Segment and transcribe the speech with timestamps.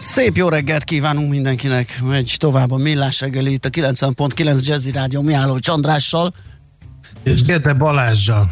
[0.00, 2.00] Szép jó reggelt kívánunk mindenkinek.
[2.02, 6.34] Megy tovább a Millás reggeli itt a 90.9 Jazzy Rádió Mihály Csandrással.
[7.22, 8.50] És Gede Balázsjal.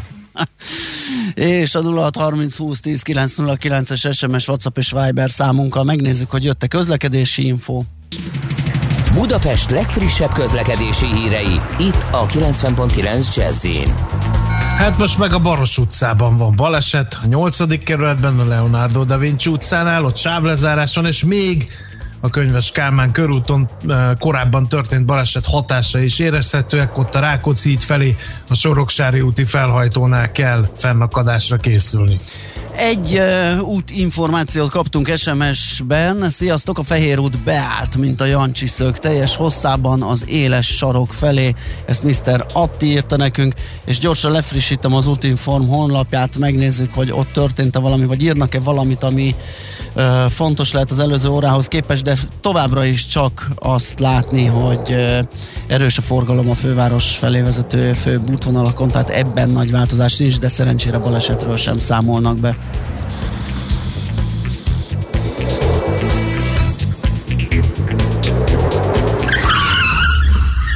[1.33, 7.45] és a 0630 20 10 909-es SMS, WhatsApp és Viber számunkkal megnézzük, hogy jött-e közlekedési
[7.45, 7.83] info.
[9.13, 13.65] Budapest legfrissebb közlekedési hírei, itt a 90.9 jazz
[14.79, 17.83] Hát most meg a Baros utcában van baleset, a 8.
[17.83, 21.71] kerületben a Leonardo da Vinci utcánál, ott sávlezáráson, és még
[22.19, 23.69] a könyves Kálmán körúton
[24.19, 28.15] korábban történt baleset hatása is érezhetőek, ott a Rákóczi híd felé
[28.47, 32.19] a Soroksári úti felhajtónál kell fennakadásra készülni.
[32.75, 33.19] Egy
[33.57, 36.29] uh, út információt kaptunk SMS-ben.
[36.29, 41.55] Sziasztok, a Fehér út beállt, mint a Jancsi szög, teljes hosszában az éles sarok felé.
[41.85, 42.45] Ezt Mr.
[42.53, 43.53] Atti írta nekünk,
[43.85, 49.35] és gyorsan lefrissítem az útinform honlapját, megnézzük, hogy ott történt-e valami, vagy írnak-e valamit, ami
[49.95, 55.19] uh, fontos lehet az előző órához képest, de továbbra is csak azt látni, hogy uh,
[55.67, 60.47] erős a forgalom a főváros felé vezető főbb útvonalakon, tehát ebben nagy változás nincs, de
[60.47, 62.57] szerencsére balesetről sem számolnak be.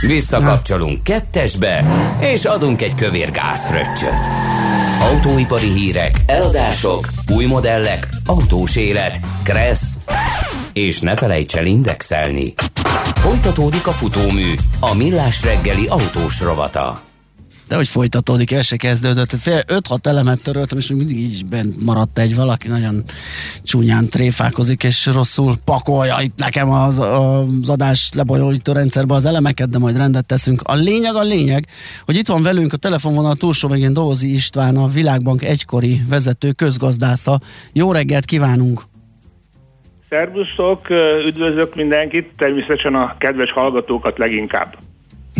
[0.08, 1.84] Visszakapcsolunk kettesbe,
[2.20, 4.20] és adunk egy kövér gázfröccsöt.
[5.02, 9.96] Autóipari hírek, eladások, új modellek, autós élet, kressz,
[10.74, 12.54] és ne felejts el indexelni.
[13.16, 17.02] Folytatódik a futómű, a millás reggeli autós rovata
[17.68, 19.30] de hogy folytatódik, el se kezdődött.
[19.30, 23.04] Fél 5-6 elemet töröltem, és mindig így bent maradt egy valaki, nagyon
[23.64, 29.78] csúnyán tréfálkozik, és rosszul pakolja itt nekem az, az adás lebonyolító rendszerbe az elemeket, de
[29.78, 30.62] majd rendet teszünk.
[30.64, 31.68] A lényeg a lényeg,
[32.06, 37.40] hogy itt van velünk a telefonvonal túlsó végén Dózi István, a Világbank egykori vezető közgazdásza.
[37.74, 38.82] Jó reggelt kívánunk!
[40.10, 40.90] Szervusztok,
[41.26, 44.76] üdvözlök mindenkit, természetesen a kedves hallgatókat leginkább.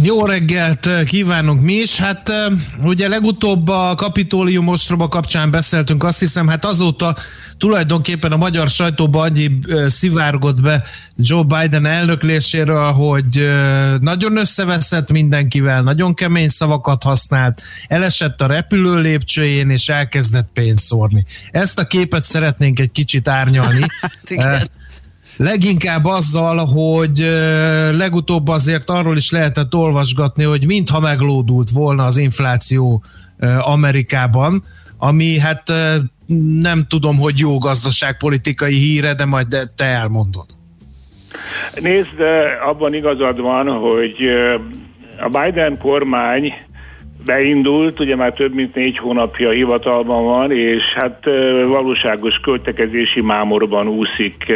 [0.02, 1.98] Jó reggelt eh, kívánunk mi is.
[1.98, 2.46] Hát eh,
[2.84, 7.16] ugye legutóbb a Kapitólium ostroba kapcsán beszéltünk, azt hiszem, hát azóta
[7.58, 10.84] tulajdonképpen a magyar sajtóba annyi eh, szivárgott be
[11.18, 13.50] Joe Biden elnökléséről, hogy
[14.00, 21.26] nagyon összeveszett mindenkivel, nagyon kemény szavakat használt, elesett a repülő lépcsőjén, és elkezdett pénzt szórni.
[21.52, 23.86] Ezt a képet szeretnénk egy kicsit árnyalni.
[25.38, 27.18] Leginkább azzal, hogy
[27.98, 33.04] legutóbb azért arról is lehetett olvasgatni, hogy mintha meglódult volna az infláció
[33.60, 34.64] Amerikában,
[34.98, 35.74] ami hát
[36.62, 40.46] nem tudom, hogy jó gazdaságpolitikai híre, de majd te elmondod.
[41.82, 42.20] Nézd,
[42.66, 44.16] abban igazad van, hogy
[45.20, 46.54] a Biden kormány
[47.26, 51.26] beindult, ugye már több mint négy hónapja hivatalban van, és hát
[51.68, 54.54] valóságos költekezési mámorban úszik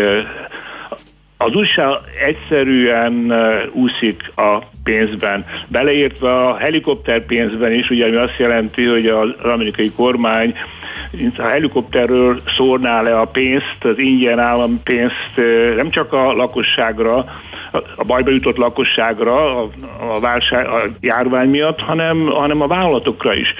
[1.37, 3.33] az USA egyszerűen
[3.71, 9.91] úszik a pénzben, beleértve a helikopter pénzben is, ugye ami azt jelenti, hogy az amerikai
[9.91, 10.55] kormány
[11.37, 15.33] a helikopterről szórná le a pénzt, az ingyen állampénzt
[15.75, 17.25] nem csak a lakosságra,
[17.95, 19.69] a bajba jutott lakosságra a,
[20.13, 23.53] a, válság, a járvány miatt, hanem, hanem a vállalatokra is.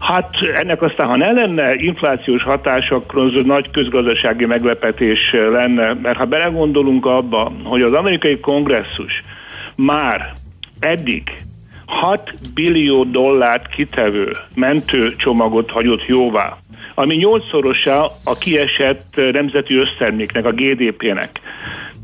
[0.00, 6.16] Hát ennek aztán, ha ne lenne inflációs hatás, akkor az nagy közgazdasági meglepetés lenne, mert
[6.16, 9.22] ha belegondolunk abba, hogy az amerikai kongresszus
[9.76, 10.32] már
[10.80, 11.22] eddig
[11.86, 16.56] 6 billió dollárt kitevő mentőcsomagot hagyott jóvá,
[16.94, 21.30] ami nyolcszorosa a kiesett nemzeti összterméknek, a GDP-nek,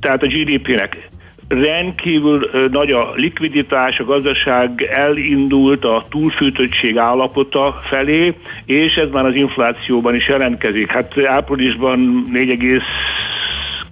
[0.00, 1.08] tehát a GDP-nek
[1.48, 8.34] rendkívül nagy a likviditás, a gazdaság elindult a túlfűtöttség állapota felé,
[8.64, 10.90] és ez már az inflációban is jelentkezik.
[10.90, 12.80] Hát áprilisban 4,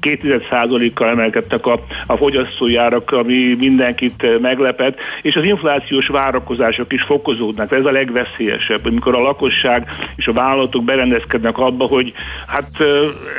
[0.04, 7.72] 2,1%-kal emelkedtek a, a fogyasztói árak, ami mindenkit meglepett, és az inflációs várakozások is fokozódnak.
[7.72, 12.12] Ez a legveszélyesebb, amikor a lakosság és a vállalatok berendezkednek abba, hogy
[12.46, 12.70] hát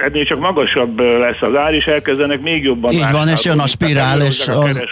[0.05, 3.67] ennél csak magasabb lesz az ár, és elkezdenek még jobban Így van, és jön a
[3.67, 4.83] spirál, és az,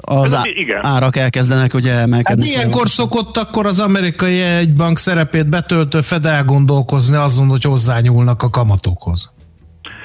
[0.00, 0.86] az á, igen.
[0.86, 2.44] árak elkezdenek ugye emelkedni.
[2.44, 8.50] Hát ilyenkor szokott akkor az amerikai egybank szerepét betöltő Fed elgondolkozni azon, hogy hozzányúlnak a
[8.50, 9.33] kamatokhoz.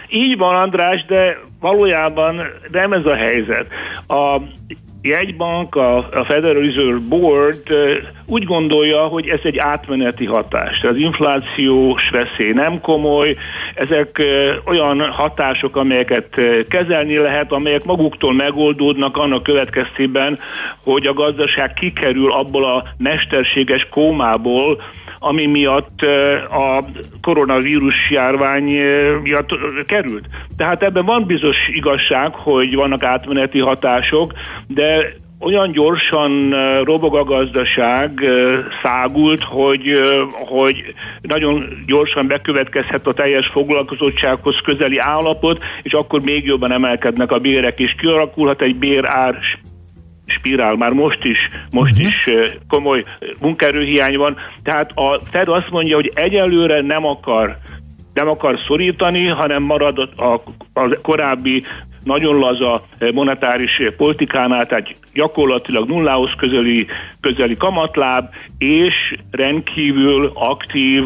[0.09, 2.41] Így van, András, de valójában
[2.71, 3.67] nem ez a helyzet.
[4.07, 4.41] A
[5.01, 7.63] jegybank, a, a Federal Reserve Board
[8.25, 10.83] úgy gondolja, hogy ez egy átmeneti hatás.
[10.83, 13.35] Az inflációs veszély nem komoly,
[13.75, 14.21] ezek
[14.65, 20.39] olyan hatások, amelyeket kezelni lehet, amelyek maguktól megoldódnak annak következtében,
[20.83, 24.81] hogy a gazdaság kikerül abból a mesterséges kómából,
[25.19, 26.01] ami miatt
[26.51, 26.83] a
[27.21, 28.63] koronavírus járvány
[29.23, 29.49] miatt
[29.85, 30.25] került.
[30.57, 34.33] Tehát ebben van bizonyos igazság, hogy vannak átmeneti hatások,
[34.67, 34.88] de
[35.39, 36.53] olyan gyorsan
[36.83, 38.21] robog a gazdaság,
[38.83, 39.99] szágult, hogy,
[40.31, 47.39] hogy nagyon gyorsan bekövetkezhet a teljes foglalkozottsághoz közeli állapot, és akkor még jobban emelkednek a
[47.39, 49.39] bérek, és kialakulhat egy bérár
[50.25, 51.37] spirál, már most is,
[51.71, 52.07] most uh-huh.
[52.07, 52.29] is
[52.67, 53.03] komoly
[53.41, 54.37] munkaerőhiány van.
[54.63, 57.57] Tehát a Fed azt mondja, hogy egyelőre nem akar
[58.13, 60.33] nem akar szorítani, hanem marad a,
[60.73, 61.63] a korábbi
[62.09, 62.83] nagyon laza
[63.13, 66.87] monetáris politikánál, tehát gyakorlatilag nullához közeli,
[67.21, 68.93] közeli kamatláb, és
[69.31, 71.03] rendkívül aktív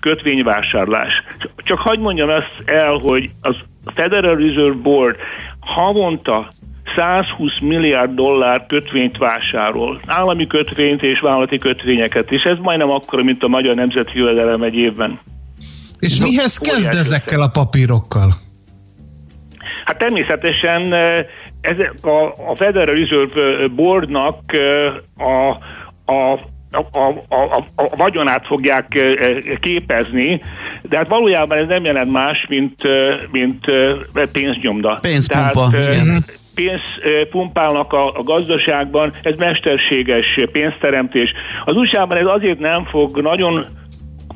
[0.00, 1.22] kötvényvásárlás.
[1.56, 3.56] Csak hagyd mondjam ezt el, hogy az
[3.94, 5.16] Federal Reserve Board
[5.60, 6.48] havonta
[6.94, 10.00] 120 milliárd dollár kötvényt vásárol.
[10.06, 14.74] Állami kötvényt és vállalati kötvényeket, és ez majdnem akkor, mint a magyar nemzeti jövedelem egy
[14.74, 15.18] évben.
[15.98, 18.34] És ez mihez kezd ezekkel a papírokkal?
[19.92, 20.92] Hát természetesen
[21.60, 24.38] ez a, a Federal Reserve Boardnak
[25.16, 25.48] a,
[26.12, 26.40] a
[26.74, 28.98] a, a, a, a vagyonát fogják
[29.60, 30.40] képezni,
[30.82, 32.82] de hát valójában ez nem jelent más, mint,
[33.30, 33.66] mint
[34.32, 34.98] pénznyomda.
[35.00, 36.24] Pénzpumpa, Tehát, igen
[36.54, 41.32] pénzt pumpálnak a, a gazdaságban, ez mesterséges pénzteremtés.
[41.64, 43.66] Az USA-ban ez azért nem fog nagyon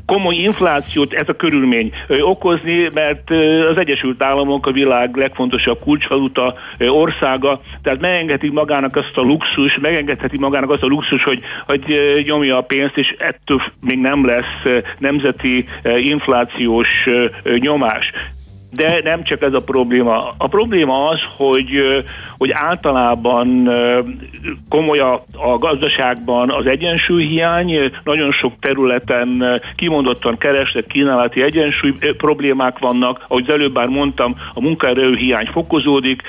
[0.07, 3.31] komoly inflációt ez a körülmény okozni, mert
[3.71, 10.39] az Egyesült Államok a világ legfontosabb kulcsvaluta országa, tehát megengedhetik magának azt a luxus, megengedheti
[10.39, 15.65] magának azt a luxus, hogy, hogy nyomja a pénzt, és ettől még nem lesz nemzeti
[15.99, 16.89] inflációs
[17.59, 18.13] nyomás.
[18.77, 20.35] De nem csak ez a probléma.
[20.39, 22.05] A probléma az, hogy,
[22.39, 23.71] hogy általában
[24.69, 33.25] komoly a, a gazdaságban az egyensúlyhiány, nagyon sok területen kimondottan kereslet kínálati egyensúly problémák vannak,
[33.29, 36.23] ahogy az előbb már mondtam, a munkaerőhiány fokozódik,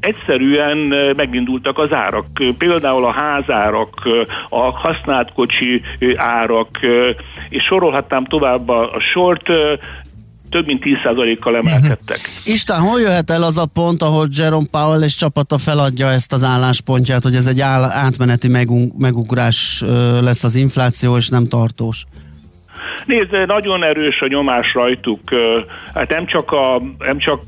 [0.00, 0.76] egyszerűen
[1.16, 2.26] megindultak az árak.
[2.58, 4.08] Például a házárak,
[4.48, 5.82] a használt kocsi
[6.16, 6.78] árak,
[7.48, 9.48] és sorolhatnám tovább a sort,
[10.50, 12.18] több mint 10%-kal emelkedtek.
[12.18, 12.54] Uh-huh.
[12.54, 16.42] Isten, hol jöhet el az a pont, ahol Jerome Powell és csapata feladja ezt az
[16.42, 18.48] álláspontját, hogy ez egy áll, átmeneti
[18.98, 19.84] megugrás
[20.20, 22.04] lesz az infláció, és nem tartós?
[23.04, 25.20] Nézd, nagyon erős a nyomás rajtuk.
[25.94, 27.42] Hát nem csak a, nem csak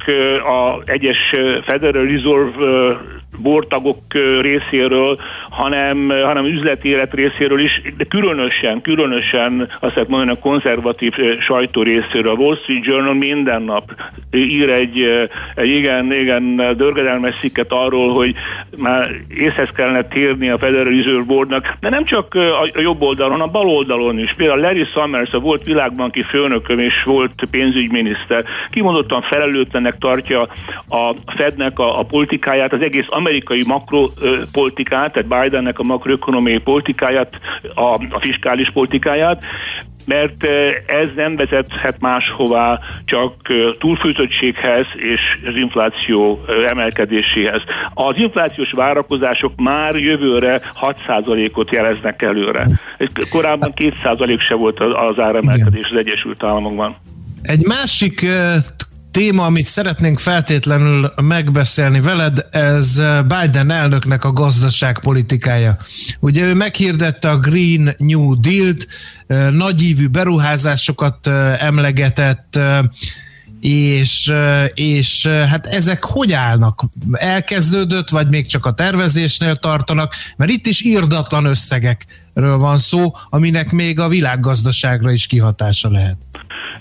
[0.45, 1.19] a egyes
[1.65, 2.97] Federal Reserve
[3.39, 3.99] bortagok
[4.41, 5.19] részéről,
[5.51, 11.83] hanem, hanem üzleti élet részéről is, de különösen, különösen azt lehet mondani a konzervatív sajtó
[11.83, 12.33] részéről.
[12.33, 13.95] A Wall Street Journal minden nap
[14.31, 18.35] ír egy, egy igen, igen dörgedelmes cikket arról, hogy
[18.77, 22.35] már észhez kellene térni a Federal Reserve Boardnak, de nem csak
[22.75, 24.35] a jobb oldalon, hanem a bal oldalon is.
[24.37, 30.41] Például Larry Summers, a volt világbanki főnököm és volt pénzügyminiszter, kimondottan felelőtlenek tartja
[30.89, 37.41] a Fednek a, a politikáját, az egész amerikai makropolitikát, tehát Bidennek a makroekonomiai politikáját,
[37.75, 39.45] a, a fiskális politikáját,
[40.07, 40.45] mert
[40.87, 43.35] ez nem vezethet máshová, csak
[43.79, 47.61] túlfűtöttséghez és az infláció emelkedéséhez.
[47.95, 52.67] Az inflációs várakozások már jövőre 6%-ot jeleznek előre.
[53.31, 56.97] Korábban 2% se volt az áremelkedés az Egyesült Államokban.
[57.43, 58.27] Egy másik
[59.13, 65.77] téma, amit szeretnénk feltétlenül megbeszélni veled, ez Biden elnöknek a gazdaságpolitikája.
[66.21, 68.87] Ugye ő meghirdette a Green New Deal-t,
[69.53, 71.27] nagyívű beruházásokat
[71.59, 72.59] emlegetett,
[73.63, 74.33] és,
[74.75, 76.83] és hát ezek hogy állnak?
[77.13, 80.15] Elkezdődött, vagy még csak a tervezésnél tartanak?
[80.37, 86.17] Mert itt is írdatlan összegekről van szó, aminek még a világgazdaságra is kihatása lehet.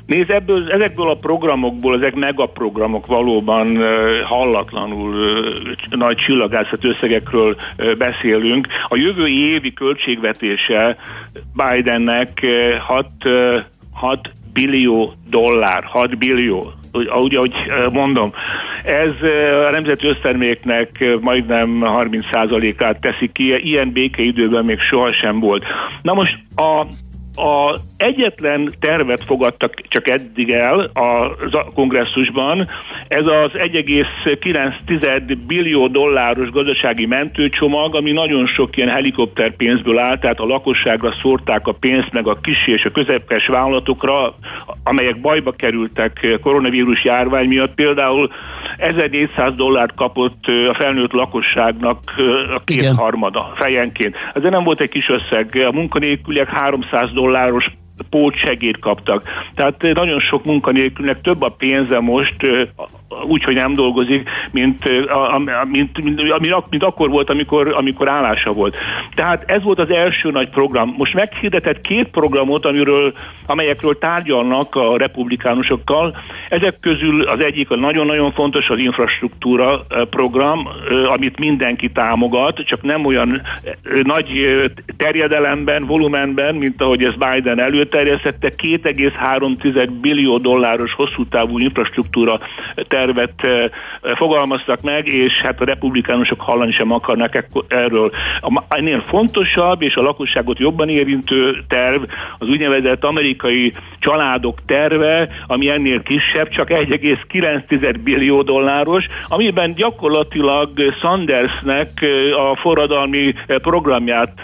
[0.05, 3.77] Nézd, ebből, ezekből a programokból, ezek megaprogramok valóban
[4.25, 5.15] hallatlanul
[5.89, 7.55] nagy csillagászat összegekről
[7.97, 8.67] beszélünk.
[8.87, 10.97] A jövő évi költségvetése
[11.53, 12.45] Bidennek
[12.79, 17.53] 6 uh, 6 billió dollár, 6 billió, úgy, ahogy
[17.91, 18.33] mondom,
[18.83, 19.11] ez
[19.67, 25.63] a nemzeti összterméknek majdnem 30%-át teszi ki, ilyen békeidőben még sohasem volt.
[26.01, 26.85] Na most a
[27.35, 31.35] a egyetlen tervet fogadtak csak eddig el a
[31.73, 32.67] kongresszusban,
[33.07, 40.45] ez az 1,9 billió dolláros gazdasági mentőcsomag, ami nagyon sok ilyen helikopterpénzből áll, tehát a
[40.45, 44.35] lakosságra szórták a pénzt, meg a kis és a közepes vállalatokra,
[44.83, 47.73] amelyek bajba kerültek koronavírus járvány miatt.
[47.75, 48.31] Például
[48.77, 51.99] 1400 dollárt kapott a felnőtt lakosságnak
[52.55, 54.15] a kétharmada fejenként.
[54.33, 55.63] Ez nem volt egy kis összeg.
[55.67, 57.65] A munkanélküliek 300 dolláros
[58.09, 59.23] pótsegét kaptak.
[59.55, 62.35] Tehát nagyon sok munkanélkülnek több a pénze most,
[63.27, 64.89] úgy, hogy nem dolgozik, mint,
[65.71, 68.77] mint, mint, mint, mint akkor volt, amikor, amikor állása volt.
[69.15, 70.93] Tehát ez volt az első nagy program.
[70.97, 73.13] Most meghirdetett két programot, amiről,
[73.45, 76.17] amelyekről tárgyalnak a republikánusokkal.
[76.49, 80.67] Ezek közül az egyik a nagyon-nagyon fontos az infrastruktúra program,
[81.07, 83.41] amit mindenki támogat, csak nem olyan
[84.03, 84.29] nagy
[84.97, 87.59] terjedelemben, volumenben, mint ahogy ez Biden
[87.95, 92.39] előterjesztette, 2,3 billió dolláros hosszú távú infrastruktúra
[92.87, 93.69] terv tervet
[94.15, 98.11] fogalmaztak meg, és hát a republikánusok hallani sem akarnak erről.
[98.67, 102.03] Ennél fontosabb és a lakosságot jobban érintő terv
[102.37, 110.69] az úgynevezett amerikai családok terve, ami ennél kisebb, csak 1,9 billió dolláros, amiben gyakorlatilag
[110.99, 112.05] Sandersnek
[112.51, 114.41] a forradalmi programját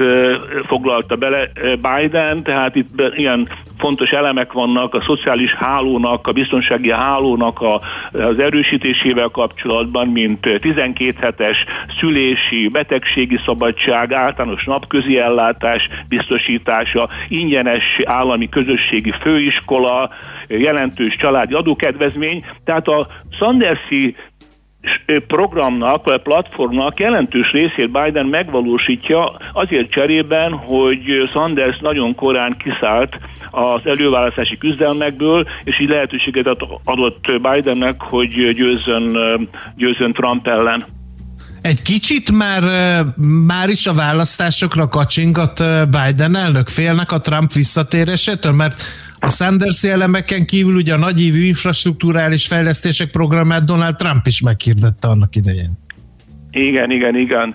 [0.66, 1.52] foglalta bele
[1.82, 7.82] Biden, tehát itt ilyen fontos elemek vannak a szociális hálónak, a biztonsági hálónak a,
[8.12, 11.66] az erősítésével kapcsolatban, mint 12 hetes
[12.00, 20.10] szülési, betegségi szabadság, általános napközi ellátás biztosítása, ingyenes állami közösségi főiskola,
[20.48, 22.46] jelentős családi adókedvezmény.
[22.64, 23.08] Tehát a
[23.40, 24.16] Sandersi
[25.28, 33.20] programnak, vagy platformnak jelentős részét Biden megvalósítja azért cserében, hogy Sanders nagyon korán kiszállt
[33.52, 36.48] az előválasztási küzdelmekből, és így lehetőséget
[36.84, 39.18] adott Bidennek, hogy győzzön,
[39.76, 40.86] győzzön Trump ellen.
[41.62, 42.64] Egy kicsit már,
[43.46, 46.70] már is a választásokra kacsingat Biden elnök.
[46.70, 48.84] Félnek a Trump visszatérésétől, mert
[49.28, 55.36] a Sanders elemeken kívül ugye a nagyívű infrastruktúrális fejlesztések programát Donald Trump is meghirdette annak
[55.36, 55.72] idején.
[56.52, 57.54] Igen, igen, igen.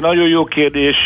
[0.00, 0.96] Nagyon jó kérdés.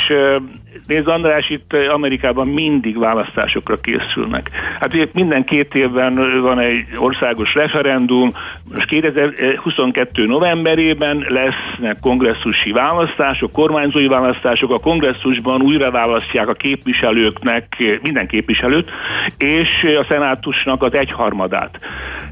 [0.87, 4.51] Nézd András, itt Amerikában mindig választásokra készülnek.
[4.81, 8.31] Hát minden két évben van egy országos referendum,
[8.75, 18.27] most 2022 novemberében lesznek kongresszusi választások, kormányzói választások, a kongresszusban újra választják a képviselőknek, minden
[18.27, 18.91] képviselőt,
[19.39, 19.69] és
[20.01, 21.79] a szenátusnak az egyharmadát.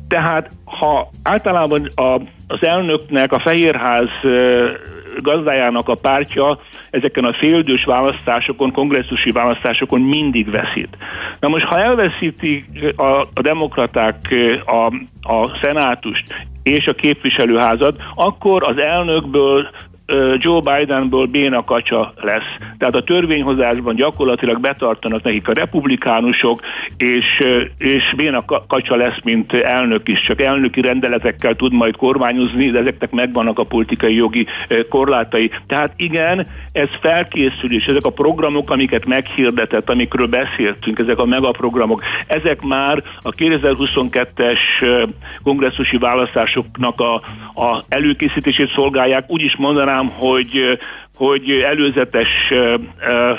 [0.09, 4.09] Tehát ha általában a, az elnöknek a Fehérház
[5.21, 6.59] gazdájának a pártja
[6.91, 10.97] ezeken a féldős választásokon, kongresszusi választásokon mindig veszít.
[11.41, 12.65] Na most, ha elveszítik
[12.97, 14.35] a, a demokraták
[14.67, 14.87] a,
[15.33, 19.69] a szenátust és a képviselőházat, akkor az elnökből
[20.37, 22.57] Joe Bidenből béna kacsa lesz.
[22.79, 26.61] Tehát a törvényhozásban gyakorlatilag betartanak nekik a republikánusok,
[26.97, 27.25] és,
[27.79, 30.21] és béna kacsa lesz, mint elnök is.
[30.21, 34.47] Csak elnöki rendeletekkel tud majd kormányozni, de ezeknek megvannak a politikai jogi
[34.89, 35.51] korlátai.
[35.67, 42.63] Tehát igen, ez felkészülés, ezek a programok, amiket meghirdetett, amikről beszéltünk, ezek a megaprogramok, ezek
[42.63, 44.59] már a 2022-es
[45.43, 47.15] kongresszusi választásoknak a,
[47.63, 49.25] a előkészítését szolgálják.
[49.29, 50.79] Úgy is mondanám, mondanám, hogy,
[51.15, 52.29] hogy előzetes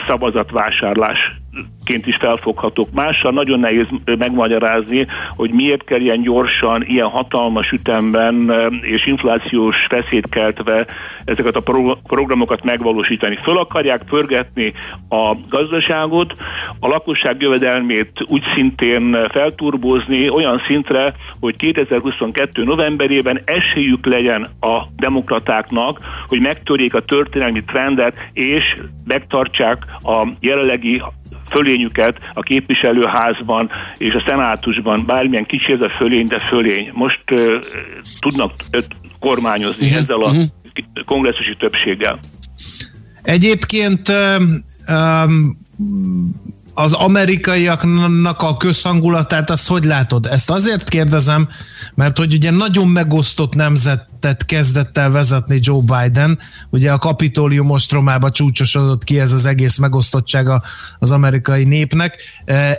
[0.08, 1.43] szavazatvásárlás
[1.84, 2.92] ként is felfoghatók.
[2.92, 10.30] Mással nagyon nehéz megmagyarázni, hogy miért kell ilyen gyorsan, ilyen hatalmas ütemben és inflációs feszét
[10.30, 10.88] keltve
[11.26, 11.64] ezeket a
[12.04, 13.36] programokat megvalósítani.
[13.36, 14.74] Föl akarják pörgetni
[15.10, 16.36] a gazdaságot,
[16.80, 22.64] a lakosság jövedelmét úgy szintén felturbózni olyan szintre, hogy 2022.
[22.64, 31.02] novemberében esélyük legyen a demokratáknak, hogy megtörjék a történelmi trendet, és megtartsák a jelenlegi
[31.50, 36.90] fölényüket a képviselőházban és a szenátusban, bármilyen kicsi ez a fölény, de fölény.
[36.94, 37.54] Most uh,
[38.20, 38.84] tudnak uh,
[39.20, 40.46] kormányozni uh-huh, ezzel a uh-huh.
[41.06, 42.20] kongresszusi többséggel.
[43.24, 44.10] Egyébként
[44.90, 45.58] um,
[46.74, 50.26] az amerikaiaknak a közhangulatát, azt hogy látod?
[50.26, 51.50] Ezt azért kérdezem,
[51.96, 56.40] mert hogy ugye nagyon megosztott nemzetet kezdett el vezetni Joe Biden,
[56.70, 60.64] ugye a kapitólium ostromába csúcsosodott ki ez az egész megosztottsága
[61.00, 62.18] az amerikai népnek.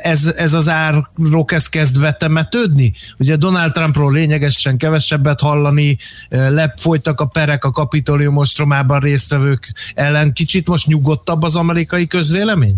[0.03, 2.93] Ez, ez az árról kezd, kezd vetemetődni?
[3.19, 5.99] Ugye Donald Trumpról lényegesen kevesebbet hallani,
[6.29, 10.33] lefolytak a perek a kapitólium ostromában résztvevők ellen.
[10.33, 12.77] Kicsit most nyugodtabb az amerikai közvélemény?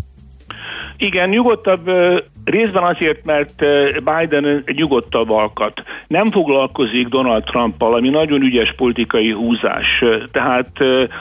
[0.99, 1.91] Igen, nyugodtabb
[2.45, 3.65] Részben azért, mert
[4.05, 5.83] Biden nyugodtabb alkat.
[6.07, 10.05] Nem foglalkozik Donald Trumpal, ami nagyon ügyes politikai húzás.
[10.31, 10.71] Tehát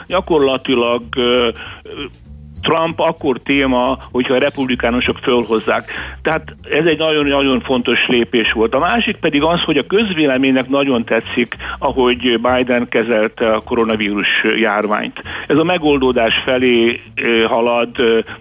[0.06, 1.02] gyakorlatilag
[2.66, 5.90] Trump akkor téma, hogyha a republikánusok fölhozzák.
[6.22, 8.74] Tehát ez egy nagyon-nagyon fontos lépés volt.
[8.74, 15.22] A másik pedig az, hogy a közvéleménynek nagyon tetszik, ahogy Biden kezelte a koronavírus járványt.
[15.46, 17.00] Ez a megoldódás felé
[17.48, 17.88] halad,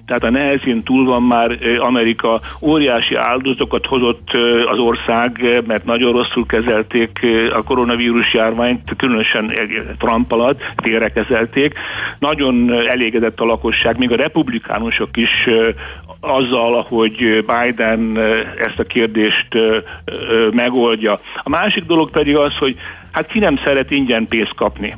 [0.06, 4.30] tehát a nehezén túl van már Amerika, óriási áldozatokat hozott
[4.72, 7.20] az ország, mert nagyon rosszul kezelték
[7.54, 9.52] a koronavírus járványt, különösen
[9.98, 11.74] Trump alatt félrekezelték.
[12.20, 15.50] Nagyon elégedett a lakosság, még a republikánusok is
[16.20, 18.18] azzal, hogy Biden
[18.58, 19.48] ezt a kérdést
[20.52, 21.18] megoldja.
[21.44, 22.76] A másik dolog pedig az, hogy
[23.12, 24.96] hát ki nem szeret ingyen pénzt kapni.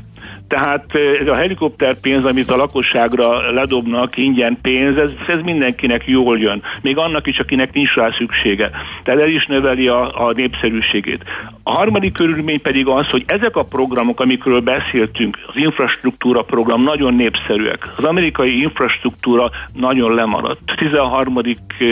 [0.48, 0.86] Tehát
[1.22, 6.62] ez a helikopterpénz, amit a lakosságra ledobnak, ingyen pénz, ez, ez mindenkinek jól jön.
[6.82, 8.72] Még annak is, akinek nincs rá szüksége.
[9.04, 11.24] Tehát ez is növeli a, a népszerűségét.
[11.64, 17.14] A harmadik körülmény pedig az, hogy ezek a programok, amikről beszéltünk, az infrastruktúra program nagyon
[17.14, 17.90] népszerűek.
[17.98, 20.60] Az amerikai infrastruktúra nagyon lemaradt.
[20.76, 21.42] 13.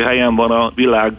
[0.06, 1.14] helyen van a világ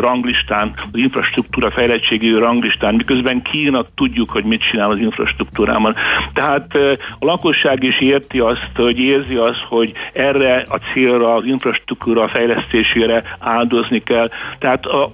[0.00, 5.94] ranglistán, az infrastruktúra fejlettségi ranglistán, miközben Kína tudjuk, hogy mit csinál az infrastruktúrában.
[6.34, 6.74] Tehát
[7.18, 13.22] a lakosság is érti azt, hogy érzi azt, hogy erre a célra, az infrastruktúra fejlesztésére
[13.38, 14.28] áldozni kell.
[14.58, 15.12] Tehát a,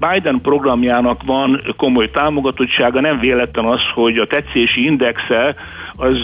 [0.00, 5.54] Biden programjának van komoly támogatottsága, nem véletlen az, hogy a tetszési indexe
[6.00, 6.16] az,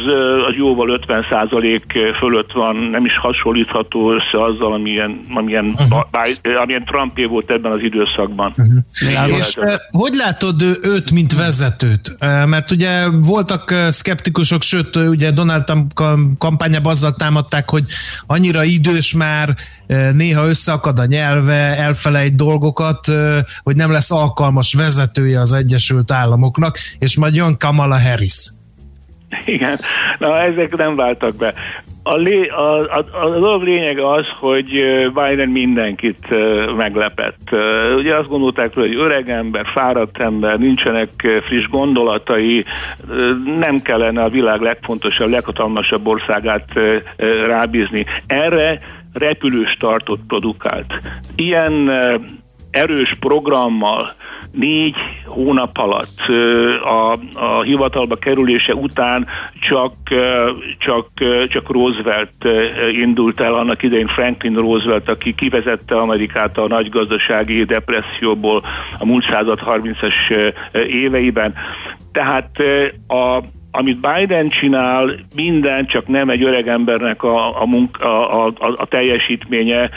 [0.49, 6.61] az jóval 50% fölött van, nem is hasonlítható össze azzal, amilyen, amilyen, uh-huh.
[6.63, 8.53] amilyen Trumpé volt ebben az időszakban.
[8.57, 9.39] Uh-huh.
[9.39, 9.57] És
[9.91, 12.17] hogy látod őt, mint vezetőt?
[12.47, 15.93] Mert ugye voltak szkeptikusok, sőt, ugye Donald Trump
[16.39, 17.85] kampányában azzal támadták, hogy
[18.27, 19.55] annyira idős már,
[20.13, 23.13] néha összeakad a nyelve, elfelejt dolgokat,
[23.63, 28.49] hogy nem lesz alkalmas vezetője az Egyesült Államoknak, és majd jön Kamala Harris.
[29.45, 29.79] Igen,
[30.19, 31.55] na ezek nem váltak be.
[32.03, 34.67] A, lé, a, a, a dolog lényege az, hogy
[35.15, 36.29] Biden mindenkit
[36.77, 37.49] meglepett.
[37.97, 41.11] Ugye azt gondolták, hogy öreg ember, fáradt ember, nincsenek
[41.47, 42.65] friss gondolatai,
[43.59, 46.73] nem kellene a világ legfontosabb, leghatalmasabb országát
[47.47, 48.07] rábízni.
[48.27, 48.81] Erre
[49.13, 51.01] repülős tartott produkált.
[51.37, 51.91] Ilyen
[52.75, 54.11] erős programmal
[54.53, 56.19] négy hónap alatt
[56.85, 59.27] a, a hivatalba kerülése után
[59.61, 59.93] csak,
[60.79, 61.09] csak,
[61.49, 62.33] csak Roosevelt
[62.93, 68.63] indult el, annak idején Franklin Roosevelt, aki kivezette Amerikát a nagy gazdasági depresszióból
[68.99, 70.53] a múlt század 30-es
[70.87, 71.55] éveiben.
[72.13, 72.51] Tehát
[73.07, 73.43] a,
[73.77, 78.87] amit Biden csinál, minden csak nem egy öreg embernek a, a, munka, a, a, a
[78.87, 79.91] teljesítménye,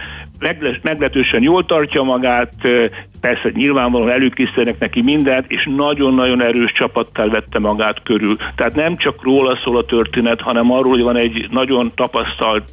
[0.84, 2.54] meglehetősen jól tartja magát,
[3.28, 8.36] persze nyilvánvalóan előkészítenek neki mindent, és nagyon-nagyon erős csapattal vette magát körül.
[8.56, 12.72] Tehát nem csak róla szól a történet, hanem arról, hogy van egy nagyon tapasztalt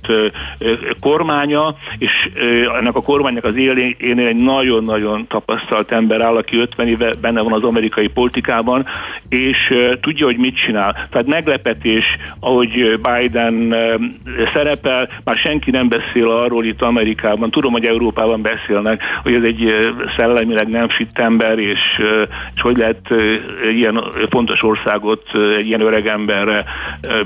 [1.00, 2.10] kormánya, és
[2.78, 7.52] ennek a kormánynak az élén egy nagyon-nagyon tapasztalt ember áll, aki 50 éve benne van
[7.52, 8.86] az amerikai politikában,
[9.28, 9.56] és
[10.00, 11.08] tudja, hogy mit csinál.
[11.10, 12.04] Tehát meglepetés,
[12.40, 13.74] ahogy Biden
[14.52, 19.92] szerepel, már senki nem beszél arról itt Amerikában, tudom, hogy Európában beszélnek, hogy ez egy
[20.44, 21.80] szellemileg nem fit ember, és,
[22.54, 23.10] és hogy lehet
[23.74, 25.22] ilyen fontos országot
[25.56, 26.64] egy ilyen öreg emberre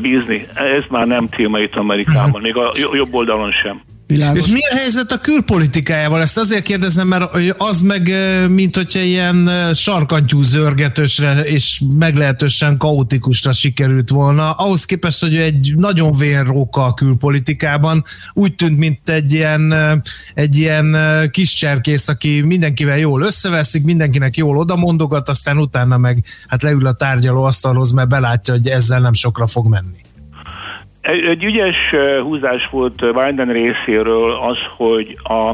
[0.00, 0.46] bízni.
[0.54, 3.80] Ez már nem téma itt Amerikában, még a jobb oldalon sem.
[4.08, 4.46] Világos.
[4.46, 6.20] És mi a helyzet a külpolitikájával?
[6.20, 8.12] Ezt azért kérdezem, mert az meg,
[8.48, 14.52] mint hogyha ilyen sarkantyú zörgetősre és meglehetősen kaotikusra sikerült volna.
[14.52, 19.74] Ahhoz képest, hogy egy nagyon vén a külpolitikában, úgy tűnt, mint egy ilyen,
[20.34, 20.96] egy ilyen
[21.30, 26.92] kis cserkész, aki mindenkivel jól összeveszik, mindenkinek jól odamondogat, aztán utána meg hát leül a
[26.92, 30.06] tárgyaló asztalhoz, mert belátja, hogy ezzel nem sokra fog menni.
[31.08, 31.76] Egy, ügyes
[32.22, 35.52] húzás volt Biden részéről az, hogy a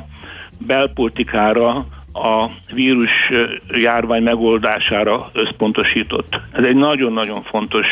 [0.59, 1.71] belpolitikára
[2.13, 3.33] a vírus
[3.69, 6.41] járvány megoldására összpontosított.
[6.53, 7.87] Ez egy nagyon-nagyon fontos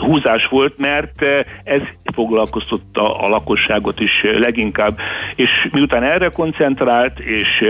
[0.00, 1.22] húzás volt, mert
[1.64, 1.80] ez
[2.14, 4.98] foglalkoztatta a lakosságot is leginkább.
[5.34, 7.64] És miután erre koncentrált, és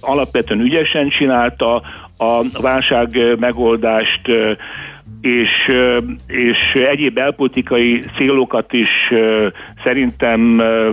[0.00, 1.82] alapvetően ügyesen csinálta
[2.16, 4.20] a válság megoldást,
[5.20, 5.70] és,
[6.26, 8.88] és egyéb belpolitikai célokat is
[9.84, 10.40] szerintem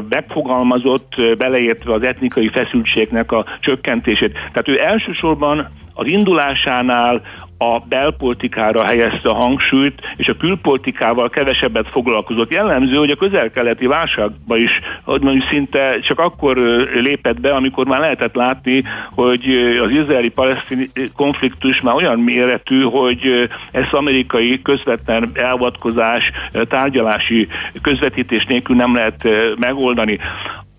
[0.09, 4.31] megfogalmazott, beleértve az etnikai feszültségnek a csökkentését.
[4.31, 7.21] Tehát ő elsősorban az indulásánál
[7.57, 12.53] a belpolitikára helyezte a hangsúlyt, és a külpolitikával kevesebbet foglalkozott.
[12.53, 16.57] Jellemző, hogy a közel-keleti válságba is, hogy mondjuk szinte csak akkor
[16.93, 19.45] lépett be, amikor már lehetett látni, hogy
[19.83, 26.31] az izraeli-palesztini konfliktus már olyan méretű, hogy ezt amerikai közvetlen elvatkozás,
[26.67, 27.47] tárgyalási
[27.81, 29.27] közvetítés nélkül nem lehet
[29.59, 30.19] megoldani.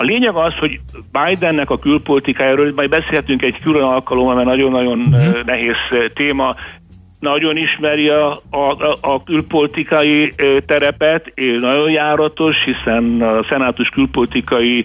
[0.00, 0.80] A lényeg az, hogy
[1.12, 5.44] Bidennek a külpolitikájáról majd beszélhetünk egy külön alkalommal, mert nagyon-nagyon uh-huh.
[5.44, 5.76] nehéz
[6.14, 6.56] téma,
[7.20, 10.32] nagyon ismeri a, a, a külpolitikai
[10.66, 14.84] terepet, nagyon járatos, hiszen a szenátus külpolitikai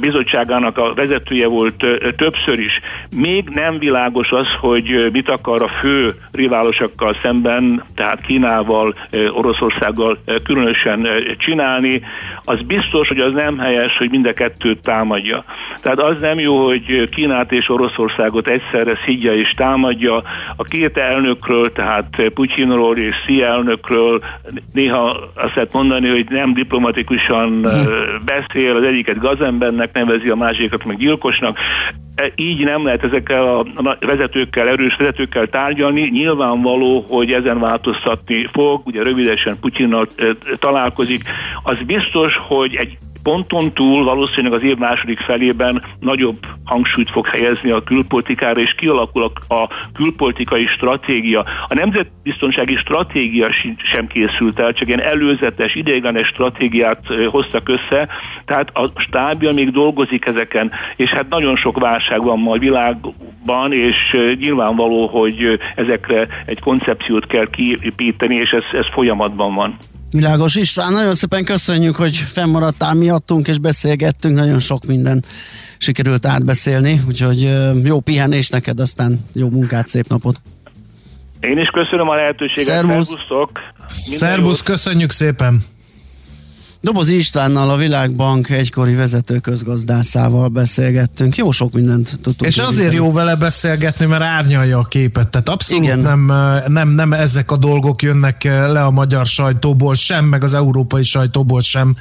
[0.00, 1.84] bizottságának a vezetője volt
[2.16, 2.80] többször is.
[3.16, 8.94] Még nem világos az, hogy mit akar a fő riválosokkal szemben, tehát Kínával,
[9.32, 12.02] Oroszországgal különösen csinálni.
[12.44, 15.44] Az biztos, hogy az nem helyes, hogy mind a kettőt támadja.
[15.82, 20.22] Tehát az nem jó, hogy Kínát és Oroszországot egyszerre szidja és támadja.
[20.56, 24.22] A két elnökről, tehát Putyinról és Xi elnökről
[24.72, 27.66] néha azt lehet mondani, hogy nem diplomatikusan
[28.24, 31.58] beszél, az egyiket gazember embernek nevezi, a másikat meg gyilkosnak.
[32.14, 33.66] E, így nem lehet ezekkel a
[34.00, 36.00] vezetőkkel, erős vezetőkkel tárgyalni.
[36.00, 40.24] Nyilvánvaló, hogy ezen változtatni fog, ugye rövidesen Putyinnal e,
[40.58, 41.22] találkozik.
[41.62, 47.70] Az biztos, hogy egy ponton túl valószínűleg az év második felében nagyobb hangsúlyt fog helyezni
[47.70, 51.44] a külpolitikára, és kialakul a, a külpolitikai stratégia.
[51.68, 53.48] A nemzetbiztonsági stratégia
[53.92, 58.08] sem készült el, csak ilyen előzetes, ideiglenes stratégiát hoztak össze,
[58.44, 63.72] tehát a stábja még dolgozik ezeken, és hát nagyon sok válság van ma a világban,
[63.72, 69.76] és nyilvánvaló, hogy ezekre egy koncepciót kell kiépíteni, és ez, ez folyamatban van.
[70.12, 75.24] Világos István, nagyon szépen köszönjük, hogy fennmaradtál miattunk, és beszélgettünk, nagyon sok minden
[75.78, 77.52] sikerült átbeszélni, úgyhogy
[77.84, 80.40] jó pihenés neked, aztán jó munkát, szép napot!
[81.40, 83.14] Én is köszönöm a lehetőséget, Szervusz!
[83.88, 85.60] Szervusz, köszönjük szépen!
[86.82, 91.36] Dobozi Istvánnal a Világbank egykori vezető közgazdászával beszélgettünk.
[91.36, 92.50] Jó sok mindent tudtunk.
[92.50, 93.06] És azért éríteni.
[93.06, 95.28] jó vele beszélgetni, mert árnyalja a képet.
[95.28, 95.98] Tehát abszolút Igen.
[95.98, 96.24] Nem,
[96.72, 101.60] nem, nem ezek a dolgok jönnek le a magyar sajtóból sem, meg az európai sajtóból
[101.60, 101.96] sem,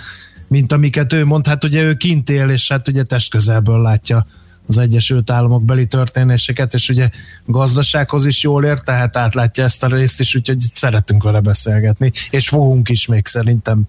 [0.48, 1.48] mint amiket ő mond.
[1.48, 4.26] Hát ugye ő kint él, és hát ugye testközelből látja
[4.68, 7.10] az Egyesült Államok beli történéseket, és ugye
[7.46, 12.48] gazdasághoz is jól ért, tehát átlátja ezt a részt is, úgyhogy szeretünk vele beszélgetni, és
[12.48, 13.82] fogunk is még szerintem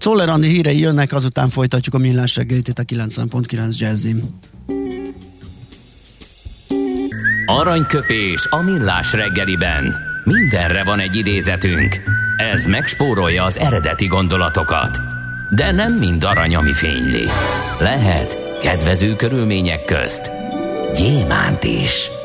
[0.00, 4.38] Czoller Andi hírei jönnek, azután folytatjuk a millás reggelit itt a 90.9 Jazzim.
[7.46, 9.96] Aranyköpés a millás reggeliben.
[10.24, 12.00] Mindenre van egy idézetünk.
[12.52, 14.98] Ez megspórolja az eredeti gondolatokat.
[15.50, 17.24] De nem mind arany, ami fényli.
[17.80, 20.30] Lehet kedvező körülmények közt
[20.94, 22.19] gyémánt is.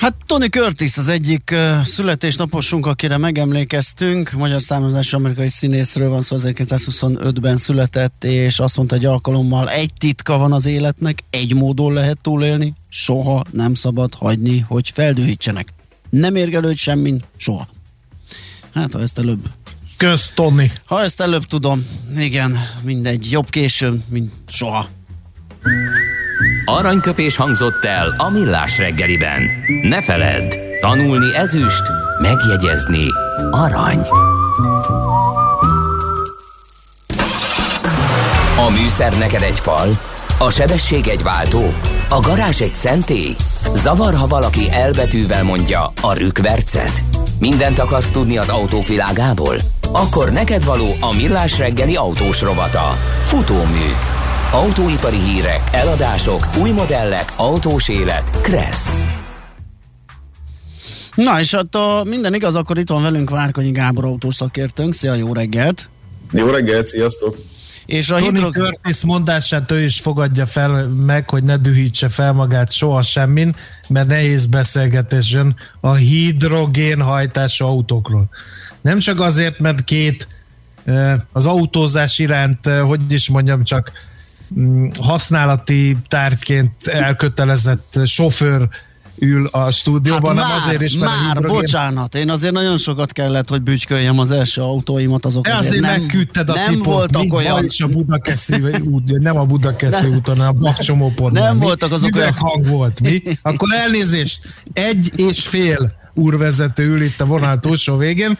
[0.00, 4.30] Hát Tony Curtis az egyik uh, születésnaposunk, akire megemlékeztünk.
[4.30, 10.38] Magyar származású amerikai színészről van szó, 1925-ben született, és azt mondta egy alkalommal, egy titka
[10.38, 15.72] van az életnek, egy módon lehet túlélni, soha nem szabad hagyni, hogy feldühítsenek.
[16.10, 17.68] Nem érgelődj semmin, soha.
[18.74, 19.48] Hát, ha ezt előbb
[19.96, 20.72] Kösz, Tony.
[20.84, 21.86] Ha ezt előbb tudom,
[22.16, 24.88] igen, mindegy, jobb későn, mint soha.
[26.64, 29.42] Aranyköpés hangzott el a millás reggeliben.
[29.82, 31.82] Ne feledd, tanulni ezüst,
[32.20, 33.06] megjegyezni
[33.50, 34.06] arany.
[38.56, 39.98] A műszer neked egy fal,
[40.38, 41.72] a sebesség egy váltó,
[42.08, 43.34] a garázs egy szentély.
[43.74, 47.02] Zavar, ha valaki elbetűvel mondja a rükvercet.
[47.38, 49.56] Mindent akarsz tudni az autók világából?
[49.92, 52.96] Akkor neked való a millás reggeli autós rovata.
[53.22, 53.94] Futómű
[54.52, 58.40] Autóipari hírek, eladások, új modellek, autós élet.
[58.40, 59.04] Kressz.
[61.14, 64.94] Na és hát a minden igaz, akkor itt van velünk Várkonyi Gábor autószakértőnk.
[64.94, 65.88] Szia, jó reggelt!
[66.32, 67.36] Jó reggelt, sziasztok!
[67.86, 68.52] És a Tony hidrog...
[68.52, 73.54] Curtis mondását ő is fogadja fel meg, hogy ne dühítse fel magát soha semmin,
[73.88, 78.28] mert nehéz beszélgetés jön a hidrogénhajtású autókról.
[78.80, 80.28] Nem csak azért, mert két
[80.84, 83.92] eh, az autózás iránt, eh, hogy is mondjam, csak
[85.00, 88.68] használati tárgyként elkötelezett sofőr
[89.20, 91.60] ül a stúdióban, hát nem már, azért is, mert már, hidrogén...
[91.60, 96.00] bocsánat, én azért nagyon sokat kellett, hogy bütyköljem az első autóimat, azok azért, azért nem,
[96.00, 97.66] megküldted a nem tipot, voltak olyan...
[97.78, 101.32] a Budakeszi út, nem a Budakeszi úton, hanem a Bakcsomópont.
[101.32, 101.64] Nem mi?
[101.64, 102.32] voltak azok olyan...
[102.32, 103.22] hang volt, mi?
[103.42, 108.38] Akkor elnézést, egy és fél úrvezető ül itt a vonal túlsó végén,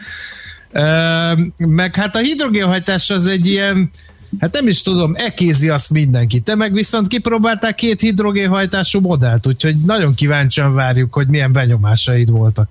[1.57, 3.89] meg hát a hidrogénhajtás az egy ilyen
[4.39, 6.39] Hát nem is tudom, ekézi azt mindenki.
[6.39, 12.69] Te meg viszont kipróbáltál két hidrogénhajtású modellt, úgyhogy nagyon kíváncsian várjuk, hogy milyen benyomásaid voltak.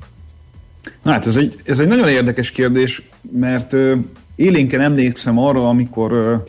[1.04, 3.92] Hát ez egy, ez egy nagyon érdekes kérdés, mert uh,
[4.34, 6.40] élénken emlékszem arra, amikor uh,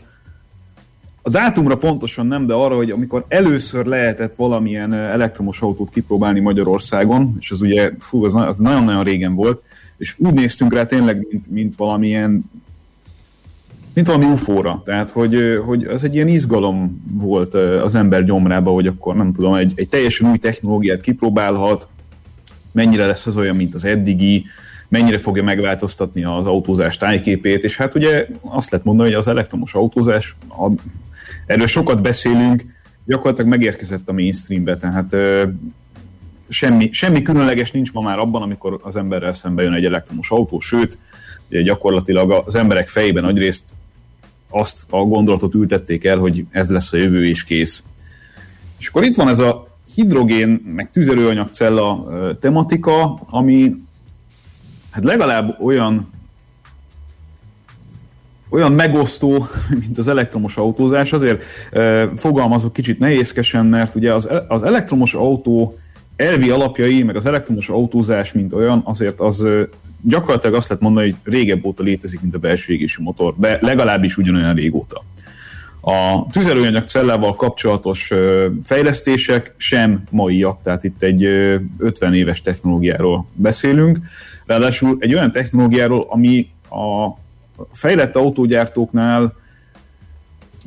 [1.21, 7.35] a dátumra pontosan nem, de arra, hogy amikor először lehetett valamilyen elektromos autót kipróbálni Magyarországon,
[7.39, 9.61] és az ugye, fú, az, az nagyon-nagyon régen volt,
[9.97, 12.43] és úgy néztünk rá tényleg, mint, mint valamilyen
[13.93, 14.81] mint valami ufóra.
[14.85, 19.53] Tehát, hogy, hogy az egy ilyen izgalom volt az ember gyomrába, hogy akkor nem tudom,
[19.53, 21.87] egy, egy teljesen új technológiát kipróbálhat,
[22.71, 24.45] mennyire lesz az olyan, mint az eddigi,
[24.87, 29.73] mennyire fogja megváltoztatni az autózás tájképét, és hát ugye azt lehet mondani, hogy az elektromos
[29.73, 30.71] autózás, a,
[31.45, 32.65] erről sokat beszélünk,
[33.05, 35.43] gyakorlatilag megérkezett a mainstreambe, tehát ö,
[36.49, 40.59] semmi, semmi különleges nincs ma már abban, amikor az emberrel szembe jön egy elektromos autó,
[40.59, 40.97] sőt,
[41.63, 43.75] gyakorlatilag az emberek fejében nagyrészt
[44.49, 47.83] azt a gondolatot ültették el, hogy ez lesz a jövő és kész.
[48.79, 52.07] És akkor itt van ez a hidrogén, meg tüzelőanyagcella
[52.39, 53.75] tematika, ami
[54.91, 56.09] hát legalább olyan
[58.51, 59.47] olyan megosztó,
[59.81, 61.13] mint az elektromos autózás.
[61.13, 65.77] Azért e, fogalmazok kicsit nehézkesen, mert ugye az, az elektromos autó
[66.15, 69.47] elvi alapjai, meg az elektromos autózás, mint olyan, azért az
[70.01, 74.17] gyakorlatilag azt lehet mondani, hogy régebb óta létezik, mint a belső égési motor, de legalábbis
[74.17, 75.03] ugyanolyan régóta.
[75.81, 78.11] A tüzelőanyag cellával kapcsolatos
[78.63, 81.23] fejlesztések sem maiak, tehát itt egy
[81.77, 83.97] 50 éves technológiáról beszélünk,
[84.45, 87.09] ráadásul egy olyan technológiáról, ami a
[87.71, 89.33] fejlett autógyártóknál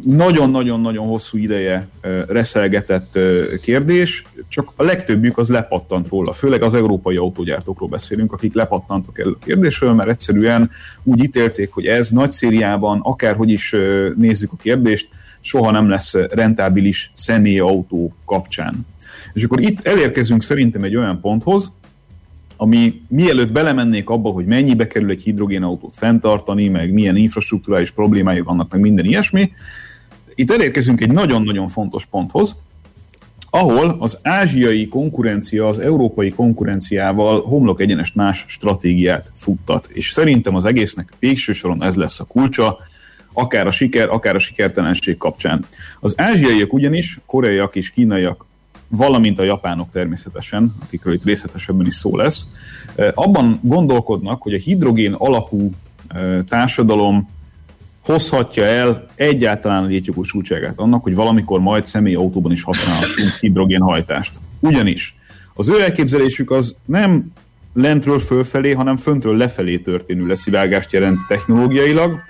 [0.03, 1.89] nagyon-nagyon-nagyon hosszú ideje
[2.29, 3.19] reszelgetett
[3.63, 9.29] kérdés, csak a legtöbbjük az lepattant róla, főleg az európai autógyártókról beszélünk, akik lepattantak el
[9.29, 10.71] a kérdésről, mert egyszerűen
[11.03, 13.75] úgy ítélték, hogy ez nagy szériában, akárhogy is
[14.17, 15.09] nézzük a kérdést,
[15.41, 18.87] soha nem lesz rentábilis személyautó kapcsán.
[19.33, 21.73] És akkor itt elérkezünk szerintem egy olyan ponthoz,
[22.57, 28.71] ami mielőtt belemennék abba, hogy mennyibe kerül egy hidrogénautót fenntartani, meg milyen infrastruktúrális problémái vannak,
[28.71, 29.53] meg minden ilyesmi,
[30.35, 32.57] itt elérkezünk egy nagyon-nagyon fontos ponthoz,
[33.51, 39.87] ahol az ázsiai konkurencia az európai konkurenciával homlok egyenest más stratégiát futtat.
[39.87, 42.79] És szerintem az egésznek végső soron ez lesz a kulcsa,
[43.33, 45.65] akár a siker, akár a sikertelenség kapcsán.
[46.01, 48.47] Az ázsiaiak ugyanis, koreaiak és kínaiak,
[48.97, 52.47] valamint a japánok természetesen, akikről itt részletesebben is szó lesz,
[53.15, 55.71] abban gondolkodnak, hogy a hidrogén alapú
[56.49, 57.29] társadalom
[58.05, 64.41] hozhatja el egyáltalán a létjogosultságát annak, hogy valamikor majd személyautóban is használhassunk hidrogénhajtást.
[64.61, 65.17] Ugyanis
[65.55, 67.33] az ő elképzelésük az nem
[67.75, 72.21] lentről fölfelé, hanem föntről lefelé történő leszivágást jelent technológiailag,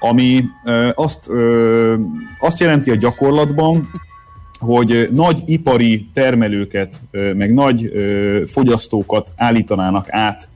[0.00, 1.94] ami ö, azt, ö,
[2.38, 3.90] azt jelenti a gyakorlatban,
[4.60, 7.92] hogy nagy ipari termelőket, meg nagy
[8.46, 10.48] fogyasztókat állítanának át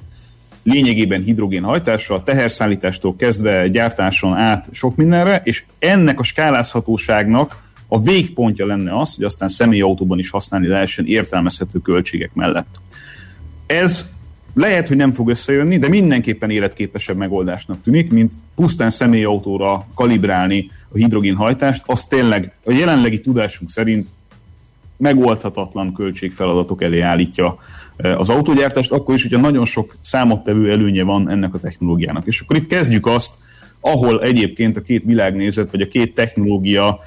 [0.62, 8.98] lényegében hidrogénhajtásra, teherszállítástól kezdve gyártáson át sok mindenre, és ennek a skálázhatóságnak a végpontja lenne
[8.98, 12.80] az, hogy aztán személyautóban is használni lehessen értelmezhető költségek mellett.
[13.66, 14.12] Ez
[14.54, 20.96] lehet, hogy nem fog összejönni, de mindenképpen életképesebb megoldásnak tűnik, mint pusztán személyautóra kalibrálni a
[20.96, 21.82] hidrogénhajtást.
[21.86, 24.08] Az tényleg a jelenlegi tudásunk szerint
[24.96, 27.56] megoldhatatlan költségfeladatok elé állítja
[27.96, 32.26] az autógyártást, akkor is, hogyha nagyon sok számottevő előnye van ennek a technológiának.
[32.26, 33.34] És akkor itt kezdjük azt,
[33.80, 37.00] ahol egyébként a két világnézet, vagy a két technológia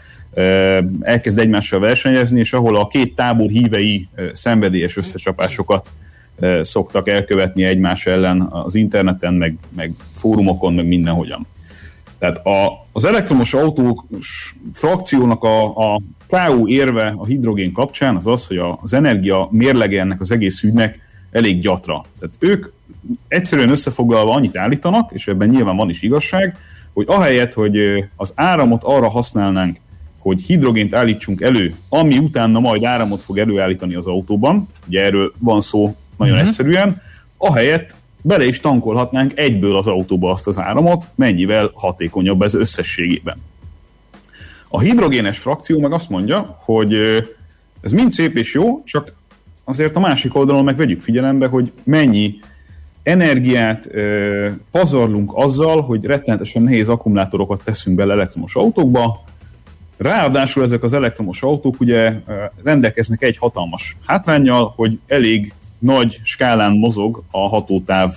[1.02, 5.92] elkezd egymással versenyezni, és ahol a két tábor hívei szenvedélyes összecsapásokat
[6.62, 11.48] szoktak elkövetni egymás ellen az interneten, meg, meg fórumokon, meg mindenhogyan.
[12.20, 14.06] Tehát a, az elektromos autók
[14.74, 20.22] frakciónak a, a KU érve a hidrogén kapcsán az az, hogy az energia mérlege ennek
[20.22, 21.00] az egész ügynek
[21.32, 22.06] elég gyatra.
[22.20, 22.68] Tehát ők
[23.28, 26.58] egyszerűen összefoglalva annyit állítanak, és ebben nyilván van is igazság,
[26.94, 27.78] hogy ahelyett, hogy
[28.16, 29.78] az áramot arra használnánk,
[30.18, 35.62] hogy hidrogént állítsunk elő, ami utána majd áramot fog előállítani az autóban, ugye erről van
[35.62, 36.48] szó nagyon uh-huh.
[36.48, 37.02] egyszerűen,
[37.38, 43.38] ahelyett bele is tankolhatnánk egyből az autóba azt az áramot, mennyivel hatékonyabb ez összességében.
[44.68, 46.94] A hidrogénes frakció meg azt mondja, hogy
[47.82, 49.14] ez mind szép és jó, csak
[49.64, 52.40] azért a másik oldalon meg vegyük figyelembe, hogy mennyi
[53.04, 59.26] energiát ö, pazarlunk azzal, hogy rettenetesen nehéz akkumulátorokat teszünk bele elektromos autókba,
[59.98, 62.14] Ráadásul ezek az elektromos autók ugye
[62.64, 68.16] rendelkeznek egy hatalmas hátrányjal, hogy elég nagy skálán mozog a hatótáv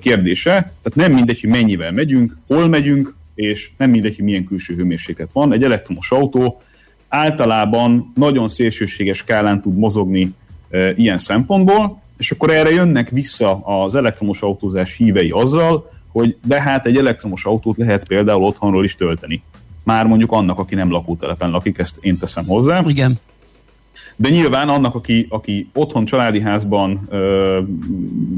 [0.00, 0.52] kérdése.
[0.52, 5.32] Tehát nem mindegy, hogy mennyivel megyünk, hol megyünk, és nem mindegy, hogy milyen külső hőmérséklet
[5.32, 5.52] van.
[5.52, 6.60] Egy elektromos autó
[7.08, 10.34] általában nagyon szélsőséges skálán tud mozogni
[10.70, 16.60] e, ilyen szempontból, és akkor erre jönnek vissza az elektromos autózás hívei azzal, hogy de
[16.62, 19.42] hát egy elektromos autót lehet például otthonról is tölteni.
[19.84, 22.82] Már mondjuk annak, aki nem lakótelepen lakik, ezt én teszem hozzá.
[22.86, 23.18] Igen.
[24.20, 27.08] De nyilván annak, aki, aki otthon családi házban,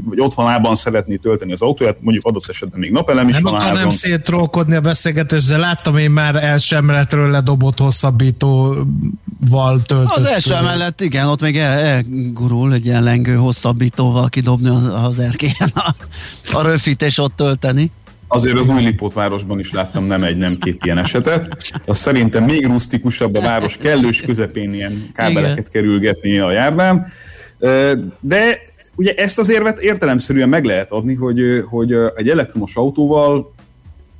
[0.05, 3.61] vagy otthonában szeretné tölteni az autóját, mondjuk adott esetben még napelem is nem van a
[3.61, 3.77] házon.
[3.77, 10.15] Nem szétrólkodni a beszélgetésre, láttam én már első emeletről ledobott hosszabbítóval töltött.
[10.15, 15.19] Az első emelet, igen, ott még el, elgurul egy ilyen lengő hosszabbítóval kidobni az, az
[15.19, 15.95] erkélyen a,
[16.53, 17.91] a röfit és ott tölteni.
[18.33, 21.73] Azért az új Lipótvárosban is láttam nem egy, nem két ilyen esetet.
[21.85, 25.71] Az szerintem még rusztikusabb a város kellős közepén ilyen kábeleket Igen.
[25.71, 27.07] kerülgetni a járdán.
[28.19, 28.61] De
[28.95, 31.39] ugye ezt az érvet értelemszerűen meg lehet adni, hogy,
[31.69, 33.53] hogy egy elektromos autóval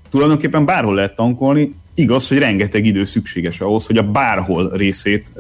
[0.10, 5.32] tulajdonképpen bárhol lehet tankolni, igaz, hogy rengeteg idő szükséges ahhoz, hogy a bárhol részét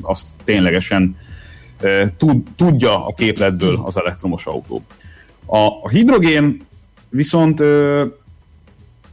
[0.00, 1.16] azt ténylegesen
[2.56, 4.82] tudja a képletből az elektromos autó.
[5.46, 6.66] A, a hidrogén
[7.08, 7.60] Viszont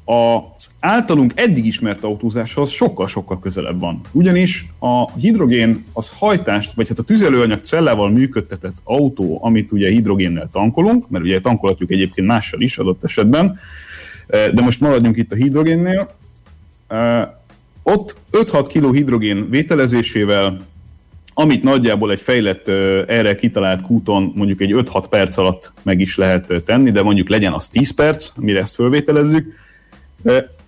[0.05, 4.01] az általunk eddig ismert autózáshoz sokkal-sokkal közelebb van.
[4.11, 10.49] Ugyanis a hidrogén az hajtást, vagy hát a tüzelőanyag cellával működtetett autó, amit ugye hidrogénnel
[10.51, 13.59] tankolunk, mert ugye tankolhatjuk egyébként mással is adott esetben,
[14.27, 16.15] de most maradjunk itt a hidrogénnél,
[17.83, 20.61] ott 5-6 kg hidrogén vételezésével
[21.33, 22.67] amit nagyjából egy fejlett,
[23.07, 27.53] erre kitalált kúton mondjuk egy 5-6 perc alatt meg is lehet tenni, de mondjuk legyen
[27.53, 29.53] az 10 perc, mire ezt fölvételezzük,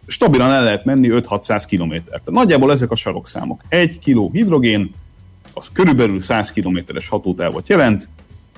[0.07, 2.29] stabilan el lehet menni 5-600 kilométert.
[2.29, 3.61] Nagyjából ezek a sarokszámok.
[3.69, 4.93] 1 kg hidrogén,
[5.53, 8.09] az körülbelül 100 kilométeres hatótávot jelent,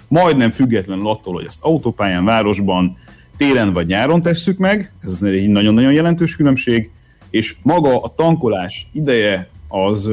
[0.07, 2.97] majdnem függetlenül attól, hogy ezt autópályán, városban,
[3.37, 6.89] télen vagy nyáron tesszük meg, ez egy nagyon-nagyon jelentős különbség,
[7.29, 10.09] és maga a tankolás ideje az,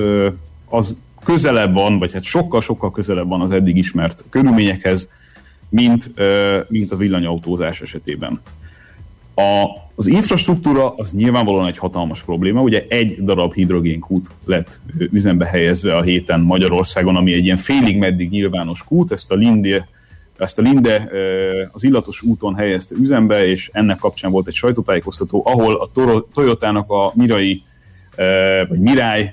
[0.68, 5.08] az közelebb van, vagy hát sokkal-sokkal közelebb van az eddig ismert körülményekhez,
[5.68, 6.10] mint,
[6.68, 8.40] mint a villanyautózás esetében.
[9.34, 12.62] A, az infrastruktúra az nyilvánvalóan egy hatalmas probléma.
[12.62, 18.30] Ugye egy darab hidrogénkút lett üzembe helyezve a héten Magyarországon, ami egy ilyen félig meddig
[18.30, 19.88] nyilvános kút, ezt a Linde,
[20.38, 21.08] ezt a Linde
[21.72, 25.90] az illatos úton helyezte üzembe, és ennek kapcsán volt egy sajtótájékoztató, ahol a
[26.34, 27.62] Toyotának a Mirai,
[28.68, 29.32] vagy Mirai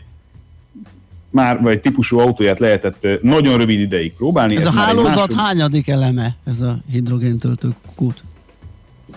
[1.31, 4.55] már, vagy típusú autóját lehetett nagyon rövid ideig próbálni.
[4.55, 5.33] Ez, ez a hálózat másod...
[5.33, 8.23] hányadik eleme, ez a hidrogéntöltő kút?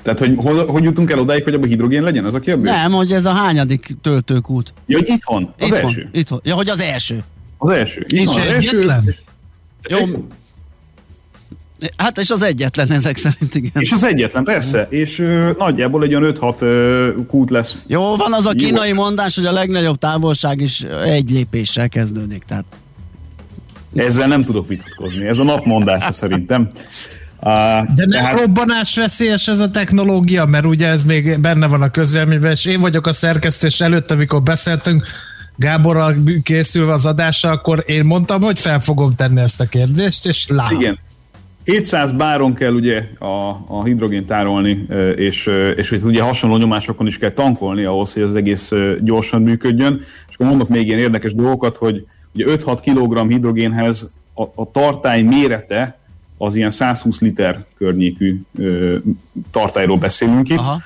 [0.03, 2.71] Tehát, hogy hogy, hogy jutunk el odáig, hogy abban hidrogén legyen, az a kérdés?
[2.71, 4.73] Nem, hogy ez a hányadik töltőkút.
[4.87, 6.09] Ja, hogy itthon, az itthon, első.
[6.13, 6.41] Itthon.
[6.43, 7.25] Ja, hogy az első.
[7.59, 8.07] Az első.
[8.09, 8.95] Nincs az első.
[9.89, 9.99] Jó,
[11.97, 13.71] Hát és az egyetlen ezek szerint, igen.
[13.75, 14.87] És az egyetlen, persze.
[14.91, 17.77] És ö, nagyjából egy olyan 5-6 kút lesz.
[17.87, 18.95] Jó, van az a kínai Jó.
[18.95, 22.45] mondás, hogy a legnagyobb távolság is egy lépéssel kezdődik.
[22.49, 22.65] Tehát...
[23.95, 25.27] Ezzel nem tudok vitatkozni.
[25.27, 26.71] Ez a napmondása szerintem.
[27.41, 27.51] Uh,
[27.95, 28.39] De nem tehát...
[28.39, 32.81] robbanás veszélyes ez a technológia, mert ugye ez még benne van a közvéleményben, és én
[32.81, 35.07] vagyok a szerkesztés előtt, amikor beszéltünk,
[35.57, 40.47] Gáborral készülve az adásra, akkor én mondtam, hogy fel fogom tenni ezt a kérdést, és
[40.49, 40.71] lám.
[40.81, 40.99] Igen,
[41.65, 47.31] 700 báron kell ugye a, a hidrogént tárolni, és, és ugye hasonló nyomásokon is kell
[47.31, 50.01] tankolni ahhoz, hogy az egész gyorsan működjön.
[50.29, 55.23] És akkor mondok még ilyen érdekes dolgokat, hogy ugye 5-6 kg hidrogénhez a, a tartály
[55.23, 55.99] mérete
[56.39, 58.97] az ilyen 120 liter környékű ö,
[59.51, 60.59] tartályról beszélünk itt.
[60.59, 60.81] Aha.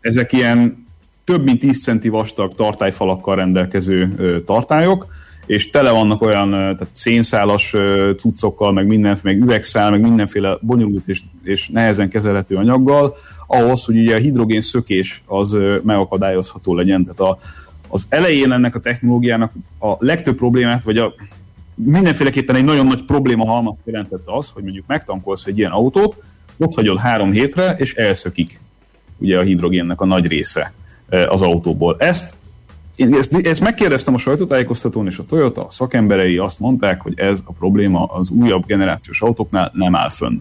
[0.00, 0.86] Ezek ilyen
[1.24, 5.06] több mint 10 centi vastag tartályfalakkal rendelkező ö, tartályok,
[5.46, 7.74] és tele vannak olyan tehát szénszálas
[8.16, 13.14] cuccokkal, meg mindenféle, meg üvegszál, meg mindenféle bonyolult és, és nehezen kezelhető anyaggal,
[13.46, 17.02] ahhoz, hogy ugye a hidrogén szökés az megakadályozható legyen.
[17.02, 17.38] Tehát a,
[17.88, 21.14] az elején ennek a technológiának a legtöbb problémát, vagy a
[21.74, 26.16] mindenféleképpen egy nagyon nagy probléma halmat jelentett az, hogy mondjuk megtankolsz egy ilyen autót,
[26.58, 28.60] ott hagyod három hétre, és elszökik
[29.18, 30.72] ugye a hidrogénnek a nagy része
[31.28, 31.96] az autóból.
[31.98, 32.34] Ezt
[32.96, 37.52] én ezt, ezt megkérdeztem a sajtótájékoztatón, és a Toyota szakemberei azt mondták, hogy ez a
[37.52, 40.38] probléma az újabb generációs autóknál nem áll fönn.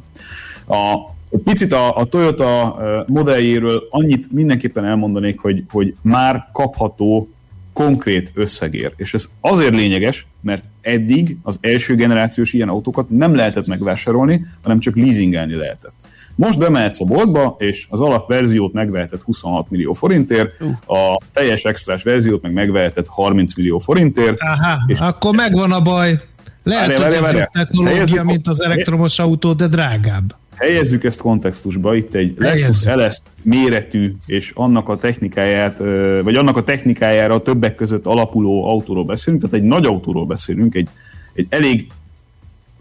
[0.68, 0.96] A,
[1.44, 7.30] picit a, a Toyota modelljéről annyit mindenképpen elmondanék, hogy, hogy már kapható
[7.74, 8.94] konkrét összegér.
[8.96, 14.80] És ez azért lényeges, mert eddig az első generációs ilyen autókat nem lehetett megvásárolni, hanem
[14.80, 15.94] csak leasingelni lehetett.
[16.36, 20.97] Most bemehetsz a boltba, és az alapverziót megveheted 26 millió forintért, uh.
[20.97, 24.38] a teljes extrás verziót meg megveheted 30 millió forintért.
[24.39, 26.20] Aha, és akkor megvan a baj.
[26.64, 30.36] Lehet, várja, hogy ez jobb technológia, mint az elektromos autó, de drágább.
[30.56, 35.78] helyezzük ezt kontextusba, itt egy Lexus LS méretű és annak a technikáját,
[36.24, 40.88] vagy annak a technikájára többek között alapuló autóról beszélünk, tehát egy nagy autóról beszélünk, egy,
[41.34, 41.88] egy elég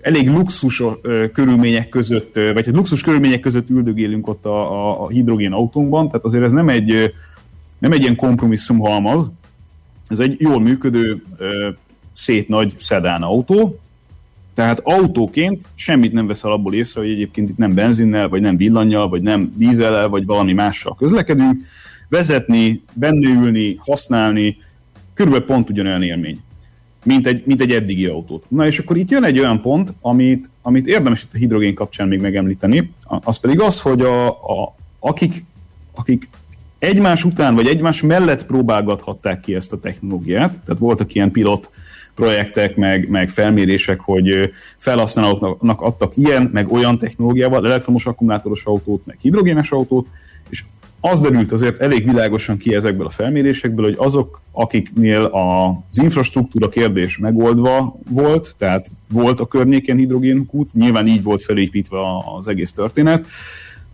[0.01, 0.83] elég luxus
[1.33, 6.45] körülmények között, vagy egy luxus körülmények között üldögélünk ott a, a, hidrogén autónkban, tehát azért
[6.45, 7.15] ez nem egy,
[7.79, 9.31] nem egy ilyen kompromisszum halmaz,
[10.09, 11.23] ez egy jól működő,
[12.13, 13.79] szép nagy szedán autó,
[14.55, 19.09] tehát autóként semmit nem veszel abból észre, hogy egyébként itt nem benzinnel, vagy nem villannyal,
[19.09, 21.63] vagy nem dízellel, vagy valami mással közlekedünk.
[22.09, 24.57] Vezetni, benne ülni, használni,
[25.15, 26.41] körülbelül pont ugyanolyan élmény,
[27.05, 28.45] mint egy, mint egy eddigi autót.
[28.49, 32.09] Na és akkor itt jön egy olyan pont, amit, amit érdemes itt a hidrogén kapcsán
[32.09, 35.45] még megemlíteni, az pedig az, hogy a, a, akik,
[35.95, 36.29] akik
[36.79, 41.71] egymás után, vagy egymás mellett próbálgathatták ki ezt a technológiát, tehát voltak ilyen pilot
[42.15, 49.19] projektek, meg, meg felmérések, hogy felhasználóknak adtak ilyen, meg olyan technológiával, elektromos akkumulátoros autót, meg
[49.21, 50.07] hidrogénes autót,
[51.01, 57.19] az derült azért elég világosan ki ezekből a felmérésekből, hogy azok, akiknél az infrastruktúra kérdés
[57.19, 61.99] megoldva volt, tehát volt a környéken hidrogénkút, nyilván így volt felépítve
[62.39, 63.27] az egész történet,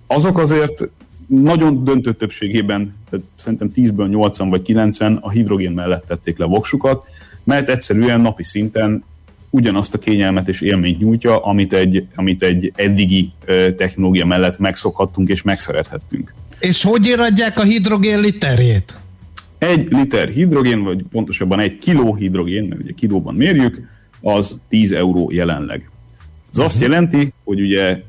[0.06, 0.88] azok azért
[1.26, 7.06] nagyon döntő többségében, tehát szerintem 10-ből 80 vagy 90 a hidrogén mellett tették le voksukat,
[7.44, 9.04] mert egyszerűen napi szinten
[9.50, 13.32] ugyanazt a kényelmet és élményt nyújtja, amit egy, amit egy eddigi
[13.76, 16.34] technológia mellett megszokhattunk és megszerethettünk.
[16.60, 18.98] És hogy éradják a hidrogén literjét?
[19.58, 23.88] Egy liter hidrogén, vagy pontosabban egy kiló hidrogén, mert ugye kilóban mérjük,
[24.20, 25.90] az 10 euró jelenleg.
[26.52, 26.90] Ez azt mhm.
[26.90, 28.02] jelenti, hogy ugye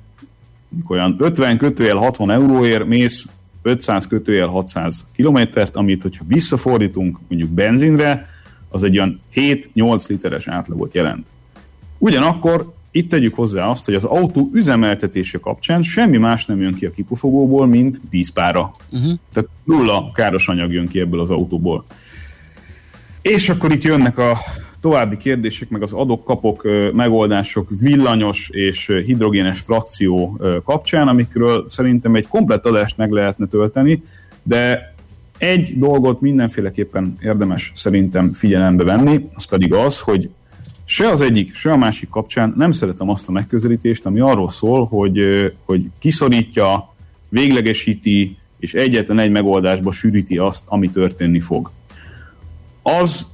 [0.87, 3.27] olyan 50 kötőjel 60 euróért mész
[3.61, 8.29] 500 kötőjel 600 kilométert, amit hogyha visszafordítunk mondjuk benzinre,
[8.69, 11.27] az egy olyan 7-8 literes átlagot jelent.
[11.97, 16.85] Ugyanakkor itt tegyük hozzá azt, hogy az autó üzemeltetése kapcsán semmi más nem jön ki
[16.85, 18.75] a kipufogóból, mint vízpára.
[18.89, 19.11] Uh-huh.
[19.33, 21.85] Tehát nulla káros anyag jön ki ebből az autóból.
[23.21, 24.37] És akkor itt jönnek a
[24.81, 32.65] további kérdések, meg az adok-kapok megoldások villanyos és hidrogénes frakció kapcsán, amikről szerintem egy komplett
[32.65, 34.03] adást meg lehetne tölteni,
[34.43, 34.93] de
[35.37, 40.29] egy dolgot mindenféleképpen érdemes szerintem figyelembe venni, az pedig az, hogy
[40.89, 44.85] se az egyik, se a másik kapcsán nem szeretem azt a megközelítést, ami arról szól,
[44.85, 45.19] hogy,
[45.65, 46.93] hogy kiszorítja,
[47.29, 51.71] véglegesíti, és egyetlen egy megoldásba sűríti azt, ami történni fog.
[52.81, 53.27] Az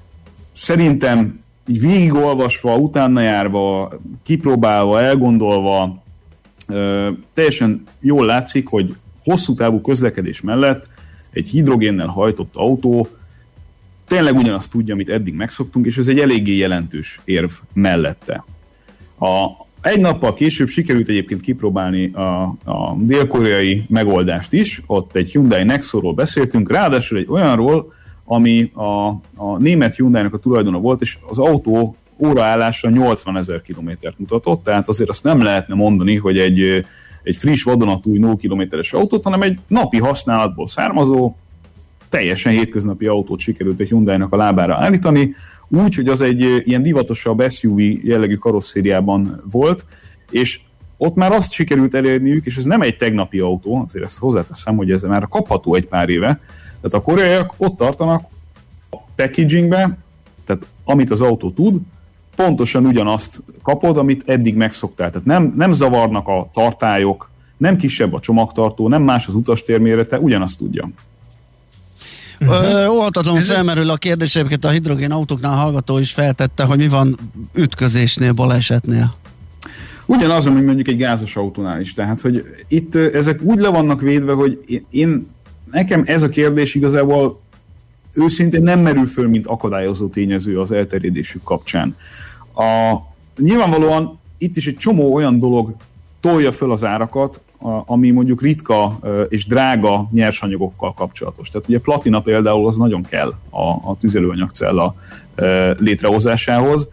[0.53, 3.93] szerintem így végigolvasva, utána járva,
[4.23, 6.03] kipróbálva, elgondolva,
[7.33, 10.87] teljesen jól látszik, hogy hosszú távú közlekedés mellett
[11.31, 13.07] egy hidrogénnel hajtott autó
[14.13, 18.45] tényleg ugyanazt tudja, amit eddig megszoktunk, és ez egy eléggé jelentős érv mellette.
[19.19, 19.47] A,
[19.81, 26.13] egy nappal később sikerült egyébként kipróbálni a, a dél-koreai megoldást is, ott egy Hyundai Nexo-ról
[26.13, 27.93] beszéltünk, ráadásul egy olyanról,
[28.25, 34.19] ami a, a német Hyundai-nak a tulajdona volt, és az autó óraállása 80 ezer kilométert
[34.19, 36.85] mutatott, tehát azért azt nem lehetne mondani, hogy egy
[37.23, 41.35] egy friss vadonatúj 0 kilométeres autót, hanem egy napi használatból származó,
[42.13, 45.35] teljesen hétköznapi autót sikerült egy Hyundai-nak a lábára állítani,
[45.67, 49.85] úgy, hogy az egy ilyen divatosabb SUV jellegű karosszériában volt,
[50.31, 50.59] és
[50.97, 54.91] ott már azt sikerült elérniük, és ez nem egy tegnapi autó, azért ezt hozzáteszem, hogy
[54.91, 56.39] ez már kapható egy pár éve,
[56.81, 58.25] tehát a koreaiak ott tartanak
[58.89, 59.97] a packagingbe,
[60.45, 61.81] tehát amit az autó tud,
[62.35, 65.09] pontosan ugyanazt kapod, amit eddig megszoktál.
[65.09, 70.57] Tehát nem, nem zavarnak a tartályok, nem kisebb a csomagtartó, nem más az utastérmérete, ugyanazt
[70.57, 70.89] tudja.
[72.47, 72.93] Uh-huh.
[72.93, 77.17] Óhatatlanul felmerül a kérdés, a hidrogén autóknál hallgató is feltette, hogy mi van
[77.53, 79.15] ütközésnél, balesetnél.
[80.05, 81.93] Ugyanaz, ami mondjuk egy gázos autónál is.
[81.93, 85.27] Tehát, hogy itt ezek úgy le vannak védve, hogy én,
[85.71, 87.41] nekem ez a kérdés igazából
[88.13, 91.95] őszintén nem merül föl, mint akadályozó tényező az elterjedésük kapcsán.
[92.55, 92.95] A,
[93.37, 95.75] nyilvánvalóan itt is egy csomó olyan dolog
[96.23, 97.41] tolja föl az árakat,
[97.85, 98.99] ami mondjuk ritka
[99.29, 101.49] és drága nyersanyagokkal kapcsolatos.
[101.49, 104.95] Tehát ugye platina például az nagyon kell a, a tüzelőanyagcella
[105.77, 106.89] létrehozásához.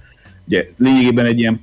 [0.47, 1.61] Ugye lényegében egy ilyen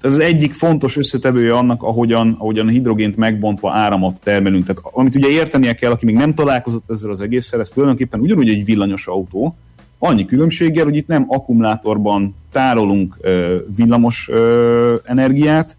[0.00, 4.66] ez az egyik fontos összetevője annak, ahogyan, ahogyan a hidrogént megbontva áramot termelünk.
[4.66, 8.48] Tehát amit ugye értenie kell, aki még nem találkozott ezzel az egésszel, ez tulajdonképpen ugyanúgy
[8.48, 9.56] egy villanyos autó,
[9.98, 13.16] annyi különbséggel, hogy itt nem akkumulátorban tárolunk
[13.76, 14.30] villamos
[15.04, 15.76] energiát,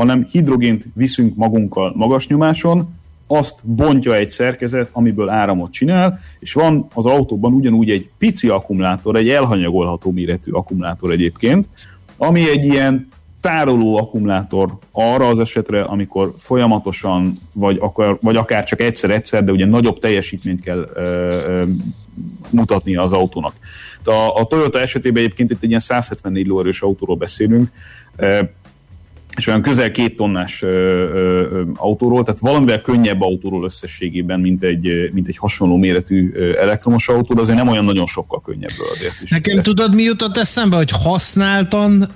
[0.00, 2.94] hanem hidrogént viszünk magunkkal magas nyomáson,
[3.26, 9.16] azt bontja egy szerkezet, amiből áramot csinál, és van az autóban ugyanúgy egy pici akkumulátor,
[9.16, 11.68] egy elhanyagolható méretű akkumulátor egyébként,
[12.16, 13.08] ami egy ilyen
[13.40, 19.66] tároló akkumulátor arra az esetre, amikor folyamatosan, vagy, akar, vagy akár csak egyszer-egyszer, de ugye
[19.66, 21.64] nagyobb teljesítményt kell ö, ö,
[22.50, 23.54] mutatnia az autónak.
[24.04, 27.70] A, a Toyota esetében egyébként itt egy ilyen 174 lóerős autóról beszélünk,
[29.36, 35.10] és olyan közel két tonnás ö, ö, autóról, tehát valamivel könnyebb autóról összességében, mint egy,
[35.12, 39.30] mint egy hasonló méretű elektromos autó, de azért nem olyan nagyon sokkal könnyebbről azért is.
[39.30, 39.66] Nekem ezt...
[39.66, 42.08] tudod, mi jutott eszembe, hogy használtan,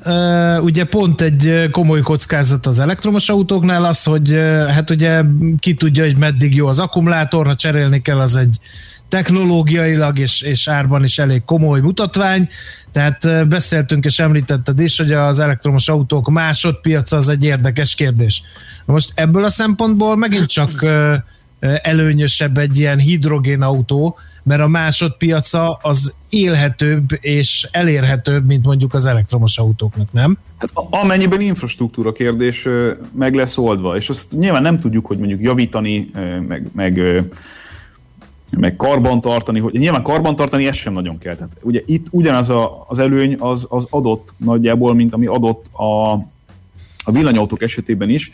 [0.63, 4.33] ugye pont egy komoly kockázat az elektromos autóknál az, hogy
[4.69, 5.23] hát ugye
[5.59, 8.59] ki tudja, hogy meddig jó az akkumulátor, ha cserélni kell, az egy
[9.15, 12.49] technológiailag és, és árban is elég komoly mutatvány,
[12.93, 18.43] tehát beszéltünk és említetted is, hogy az elektromos autók másodpiaca az egy érdekes kérdés.
[18.85, 20.87] Most ebből a szempontból megint csak
[21.83, 29.07] előnyösebb egy ilyen hidrogén autó, mert a másodpiaca az élhetőbb és elérhetőbb, mint mondjuk az
[29.07, 30.39] elektromos autóknak, nem?
[30.59, 32.69] Hát amennyiben infrastruktúra kérdés
[33.13, 36.11] meg lesz oldva, és azt nyilván nem tudjuk, hogy mondjuk javítani,
[36.49, 37.25] meg, meg
[38.59, 41.35] meg karban tartani, hogy nyilván karban tartani ez sem nagyon kell.
[41.35, 46.13] Tehát ugye itt ugyanaz a, az előny az, az adott nagyjából, mint ami adott a,
[47.05, 48.33] a villanyautók esetében is.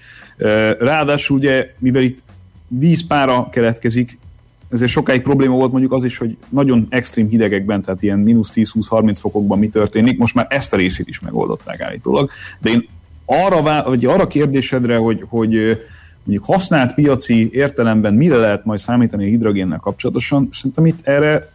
[0.79, 2.23] Ráadásul ugye, mivel itt
[2.69, 4.19] vízpára keletkezik,
[4.71, 9.17] ezért sokáig probléma volt mondjuk az is, hogy nagyon extrém hidegekben, tehát ilyen mínusz 10-20-30
[9.21, 12.31] fokokban mi történik, most már ezt a részét is megoldották állítólag.
[12.59, 12.87] De én
[13.25, 15.81] arra, vagy arra kérdésedre, hogy, hogy
[16.25, 21.51] mondjuk használt piaci értelemben mire lehet majd számítani a hidrogénnel kapcsolatosan, szerintem itt erre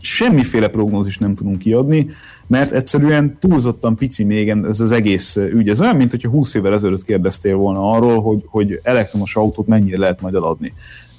[0.00, 2.10] semmiféle prognózis nem tudunk kiadni,
[2.46, 5.68] mert egyszerűen túlzottan pici még ez az egész ügy.
[5.68, 9.98] Ez olyan, mint hogyha 20 évvel ezelőtt kérdeztél volna arról, hogy, hogy elektromos autót mennyire
[9.98, 10.74] lehet majd eladni.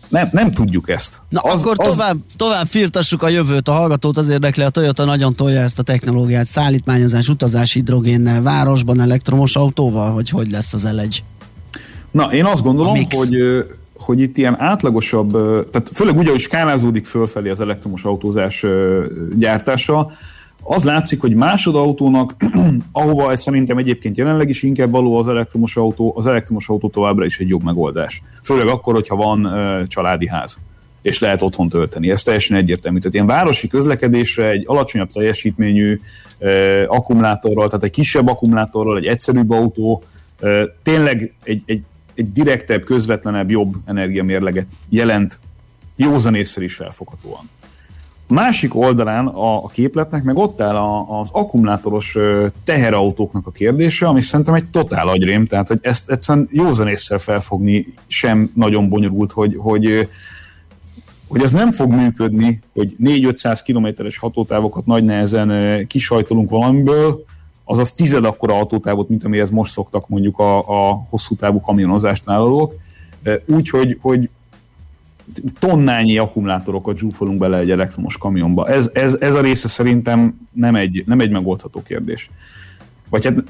[0.09, 1.21] Nem, nem tudjuk ezt.
[1.29, 1.93] Na az, akkor az...
[1.93, 5.83] tovább, tovább firtassuk a jövőt, a hallgatót az érdekli, a Toyota nagyon tolja ezt a
[5.83, 11.23] technológiát, szállítmányozás, utazás hidrogénnel, városban elektromos autóval, vagy hogy lesz az elegy?
[12.11, 13.37] Na, én azt gondolom, hogy
[13.97, 15.31] hogy itt ilyen átlagosabb,
[15.71, 18.65] tehát főleg úgy, ahogy skálázódik fölfelé az elektromos autózás
[19.35, 20.11] gyártása,
[20.63, 22.35] az látszik, hogy másodautónak,
[22.91, 27.25] ahova ez szerintem egyébként jelenleg is inkább való az elektromos autó, az elektromos autó továbbra
[27.25, 28.21] is egy jobb megoldás.
[28.43, 30.57] Főleg akkor, hogyha van uh, családi ház,
[31.01, 32.11] és lehet otthon tölteni.
[32.11, 32.97] Ez teljesen egyértelmű.
[32.97, 35.99] Tehát ilyen városi közlekedésre egy alacsonyabb teljesítményű
[36.39, 40.03] uh, akkumulátorral, tehát egy kisebb akkumulátorral, egy egyszerűbb autó,
[40.41, 41.81] uh, tényleg egy, egy
[42.15, 45.39] egy direktebb, közvetlenebb, jobb energiamérleget jelent
[45.95, 47.49] józanésszel is felfoghatóan.
[48.27, 50.75] A másik oldalán a, képletnek meg ott áll
[51.19, 52.17] az akkumulátoros
[52.63, 58.51] teherautóknak a kérdése, ami szerintem egy totál agyrém, tehát hogy ezt egyszerűen józanésszel felfogni sem
[58.55, 60.09] nagyon bonyolult, hogy, hogy
[61.27, 67.25] hogy ez nem fog működni, hogy 4-500 kilométeres hatótávokat nagy nehezen kisajtolunk valamiből,
[67.63, 72.75] azaz tized akkora autótávot, mint amihez most szoktak mondjuk a, a hosszú távú kamionozást vállalók.
[73.45, 74.29] Úgy, hogy, hogy
[75.59, 78.67] tonnányi akkumulátorokat zsúfolunk bele egy elektromos kamionba.
[78.67, 82.29] Ez, ez, ez a része szerintem nem egy, nem egy megoldható kérdés.
[83.09, 83.43] Vagy hát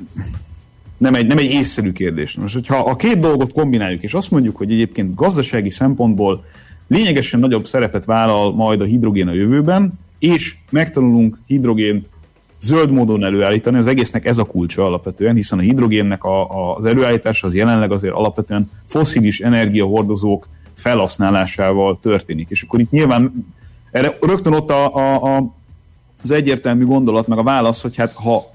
[0.98, 2.36] nem egy, nem egy észszerű kérdés.
[2.36, 6.44] Most, hogyha a két dolgot kombináljuk, és azt mondjuk, hogy egyébként gazdasági szempontból
[6.88, 12.10] lényegesen nagyobb szerepet vállal majd a hidrogén a jövőben, és megtanulunk hidrogént
[12.62, 16.86] zöld módon előállítani, az egésznek ez a kulcsa alapvetően, hiszen a hidrogénnek a, a, az
[16.86, 22.50] előállítása az jelenleg azért alapvetően foszilis energiahordozók felhasználásával történik.
[22.50, 23.46] És akkor itt nyilván
[23.92, 25.54] erre rögtön ott a, a, a,
[26.24, 28.50] az egyértelmű gondolat, meg a válasz, hogy hát ha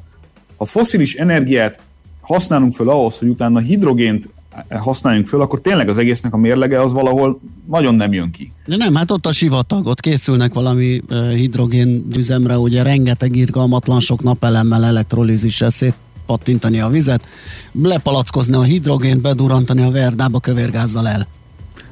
[0.56, 1.80] a foszilis energiát
[2.20, 4.28] használunk fel ahhoz, hogy utána hidrogént
[4.70, 7.40] használjunk föl, akkor tényleg az egésznek a mérlege az valahol
[7.70, 8.52] nagyon nem jön ki.
[8.66, 11.02] De nem, hát ott a sivatag, ott készülnek valami
[11.34, 15.94] hidrogén üzemre, ugye rengeteg irgalmatlan sok napelemmel, elektrolízissel szét
[16.26, 17.26] pattintani a vizet,
[17.82, 21.26] lepalackozni a hidrogént, bedurantani a verdába kövérgázzal el.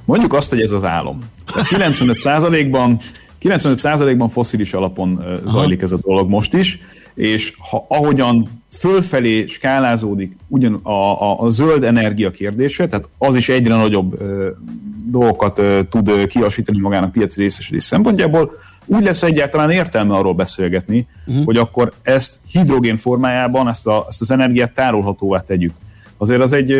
[0.04, 1.18] Mondjuk azt, hogy ez az álom.
[1.46, 2.98] 95%-ban
[3.42, 5.84] 95%-ban foszilis alapon zajlik Aha.
[5.84, 6.80] ez a dolog most is,
[7.14, 13.48] és ha ahogyan fölfelé skálázódik ugyan a, a, a zöld energia kérdése, tehát az is
[13.48, 14.50] egyre nagyobb ö,
[15.10, 18.52] dolgokat ö, tud kiasítani magának piaci részesedés szempontjából,
[18.86, 21.44] úgy lesz egyáltalán értelme arról beszélgetni, uh-huh.
[21.44, 25.72] hogy akkor ezt hidrogén formájában, ezt, a, ezt az energiát tárolhatóvá tegyük.
[26.16, 26.78] Azért az egy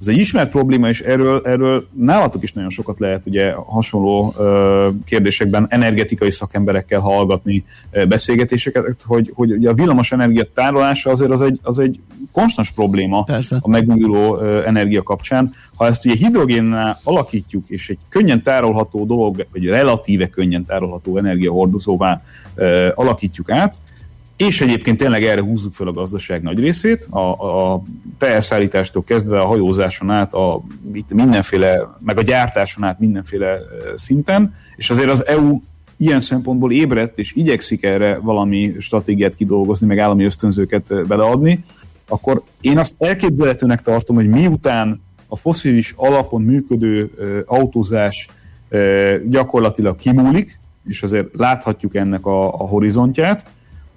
[0.00, 4.88] ez egy ismert probléma, és erről, erről nálatok is nagyon sokat lehet ugye hasonló ö,
[5.04, 11.40] kérdésekben energetikai szakemberekkel hallgatni ö, beszélgetéseket, hogy, hogy ugye a villamos energia tárolása azért az
[11.40, 12.00] egy, az egy
[12.32, 13.58] konstans probléma Persze.
[13.60, 15.52] a megújuló ö, energia kapcsán.
[15.74, 22.22] Ha ezt ugye hidrogénnel alakítjuk, és egy könnyen tárolható dolog, vagy relatíve könnyen tárolható energiahordozóvá
[22.54, 23.78] ö, alakítjuk át,
[24.36, 27.82] és egyébként tényleg erre húzzuk fel a gazdaság nagy részét, a, a
[28.18, 30.62] teherszállítástól kezdve a hajózáson át, a,
[30.92, 33.58] itt mindenféle, meg a gyártáson át mindenféle
[33.94, 35.60] szinten, és azért az EU
[35.96, 41.64] ilyen szempontból ébredt, és igyekszik erre valami stratégiát kidolgozni, meg állami ösztönzőket beleadni,
[42.08, 47.10] akkor én azt elképzelhetőnek tartom, hogy miután a foszilis alapon működő
[47.46, 48.28] autózás
[49.24, 50.58] gyakorlatilag kimúlik,
[50.88, 53.46] és azért láthatjuk ennek a, a horizontját,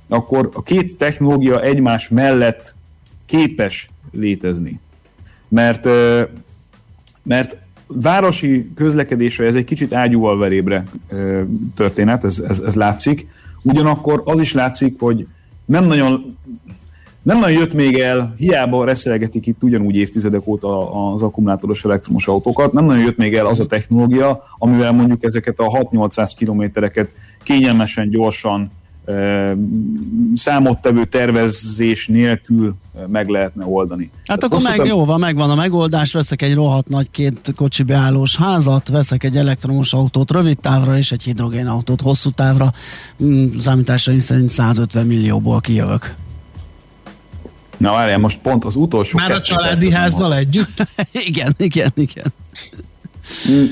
[0.09, 2.75] akkor a két technológia egymás mellett
[3.25, 4.79] képes létezni.
[5.47, 5.87] Mert,
[7.23, 10.83] mert városi közlekedésre ez egy kicsit ágyúval verébre
[11.75, 13.27] történet, ez, ez, ez látszik.
[13.61, 15.27] Ugyanakkor az is látszik, hogy
[15.65, 16.37] nem nagyon
[17.27, 22.73] nem nagyon jött még el, hiába reszelgetik itt ugyanúgy évtizedek óta az akkumulátoros elektromos autókat,
[22.73, 27.11] nem nagyon jött még el az a technológia, amivel mondjuk ezeket a 6-800 kilométereket
[27.43, 28.71] kényelmesen, gyorsan,
[30.33, 32.75] számottevő tervezés nélkül
[33.07, 34.11] meg lehetne oldani.
[34.25, 38.35] Hát akkor meg, jó van, megvan a megoldás, veszek egy rohadt nagy két kocsi beállós
[38.35, 42.73] házat, veszek egy elektromos autót rövid távra és egy hidrogénautót hosszú távra,
[43.23, 46.15] mm, számításaim szerint 150 millióból kijövök.
[47.77, 49.17] Na várjál, most pont az utolsó...
[49.17, 50.37] Már a családi házzal van.
[50.37, 50.87] együtt?
[51.27, 52.33] igen, igen, igen.
[53.51, 53.65] Mm.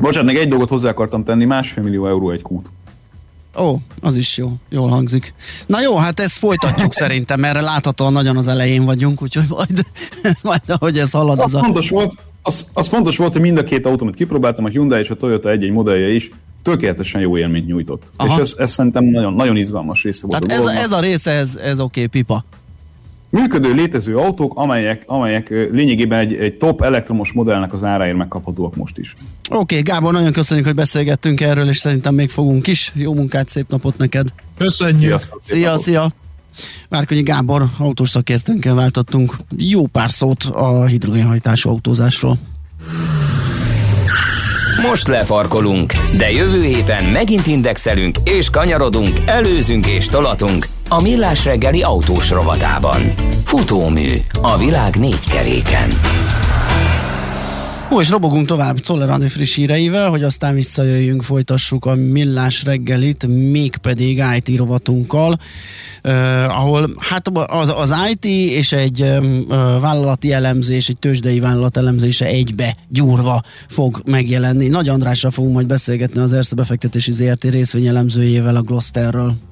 [0.00, 2.70] Bocsánat, még egy dolgot hozzá akartam tenni, másfél millió euró egy kút.
[3.58, 5.34] Ó, az is jó, jól hangzik.
[5.66, 9.86] Na jó, hát ezt folytatjuk szerintem, mert láthatóan nagyon az elején vagyunk, úgyhogy majd,
[10.42, 11.38] majd ahogy ez halad.
[11.38, 11.94] Az, az fontos a...
[11.94, 15.14] volt, az, az fontos volt, hogy mind a két autómat kipróbáltam, a Hyundai és a
[15.14, 16.30] Toyota egy-egy modellje is
[16.62, 18.12] tökéletesen jó élményt nyújtott.
[18.16, 18.34] Aha.
[18.34, 20.46] És ez, ez szerintem nagyon, nagyon izgalmas része volt.
[20.46, 22.44] Tehát a ez, ez a része, ez, ez oké, okay, pipa
[23.32, 28.98] működő, létező autók, amelyek, amelyek lényegében egy, egy top elektromos modellnek az áráért megkaphatóak most
[28.98, 29.14] is.
[29.50, 32.92] Oké, okay, Gábor, nagyon köszönjük, hogy beszélgettünk erről, és szerintem még fogunk is.
[32.94, 34.26] Jó munkát, szép napot neked!
[34.58, 34.96] Köszönjük!
[34.96, 35.82] Sziasztok, szia, napot.
[35.82, 36.12] szia!
[36.88, 42.38] Márkonyi Gábor autós szakértőnkkel váltottunk jó pár szót a hidrogénhajtású autózásról.
[44.88, 51.82] Most lefarkolunk, de jövő héten megint indexelünk és kanyarodunk, előzünk és tolatunk a Millás reggeli
[51.82, 53.14] autós rovatában.
[53.44, 54.08] Futómű
[54.42, 55.90] a világ négy keréken.
[57.92, 63.26] Ó, és robogunk tovább Czoller Andi friss híreivel, hogy aztán visszajöjjünk, folytassuk a millás reggelit,
[63.26, 65.38] mégpedig IT rovatunkkal,
[66.04, 66.12] uh,
[66.58, 68.24] ahol hát az, az IT
[68.56, 69.24] és egy uh,
[69.80, 74.68] vállalati elemzés, egy tőzsdei vállalat elemzése egybe gyúrva fog megjelenni.
[74.68, 79.51] Nagy Andrásra fogunk majd beszélgetni az Erste befektetési ZRT részvényelemzőjével a Glosterről.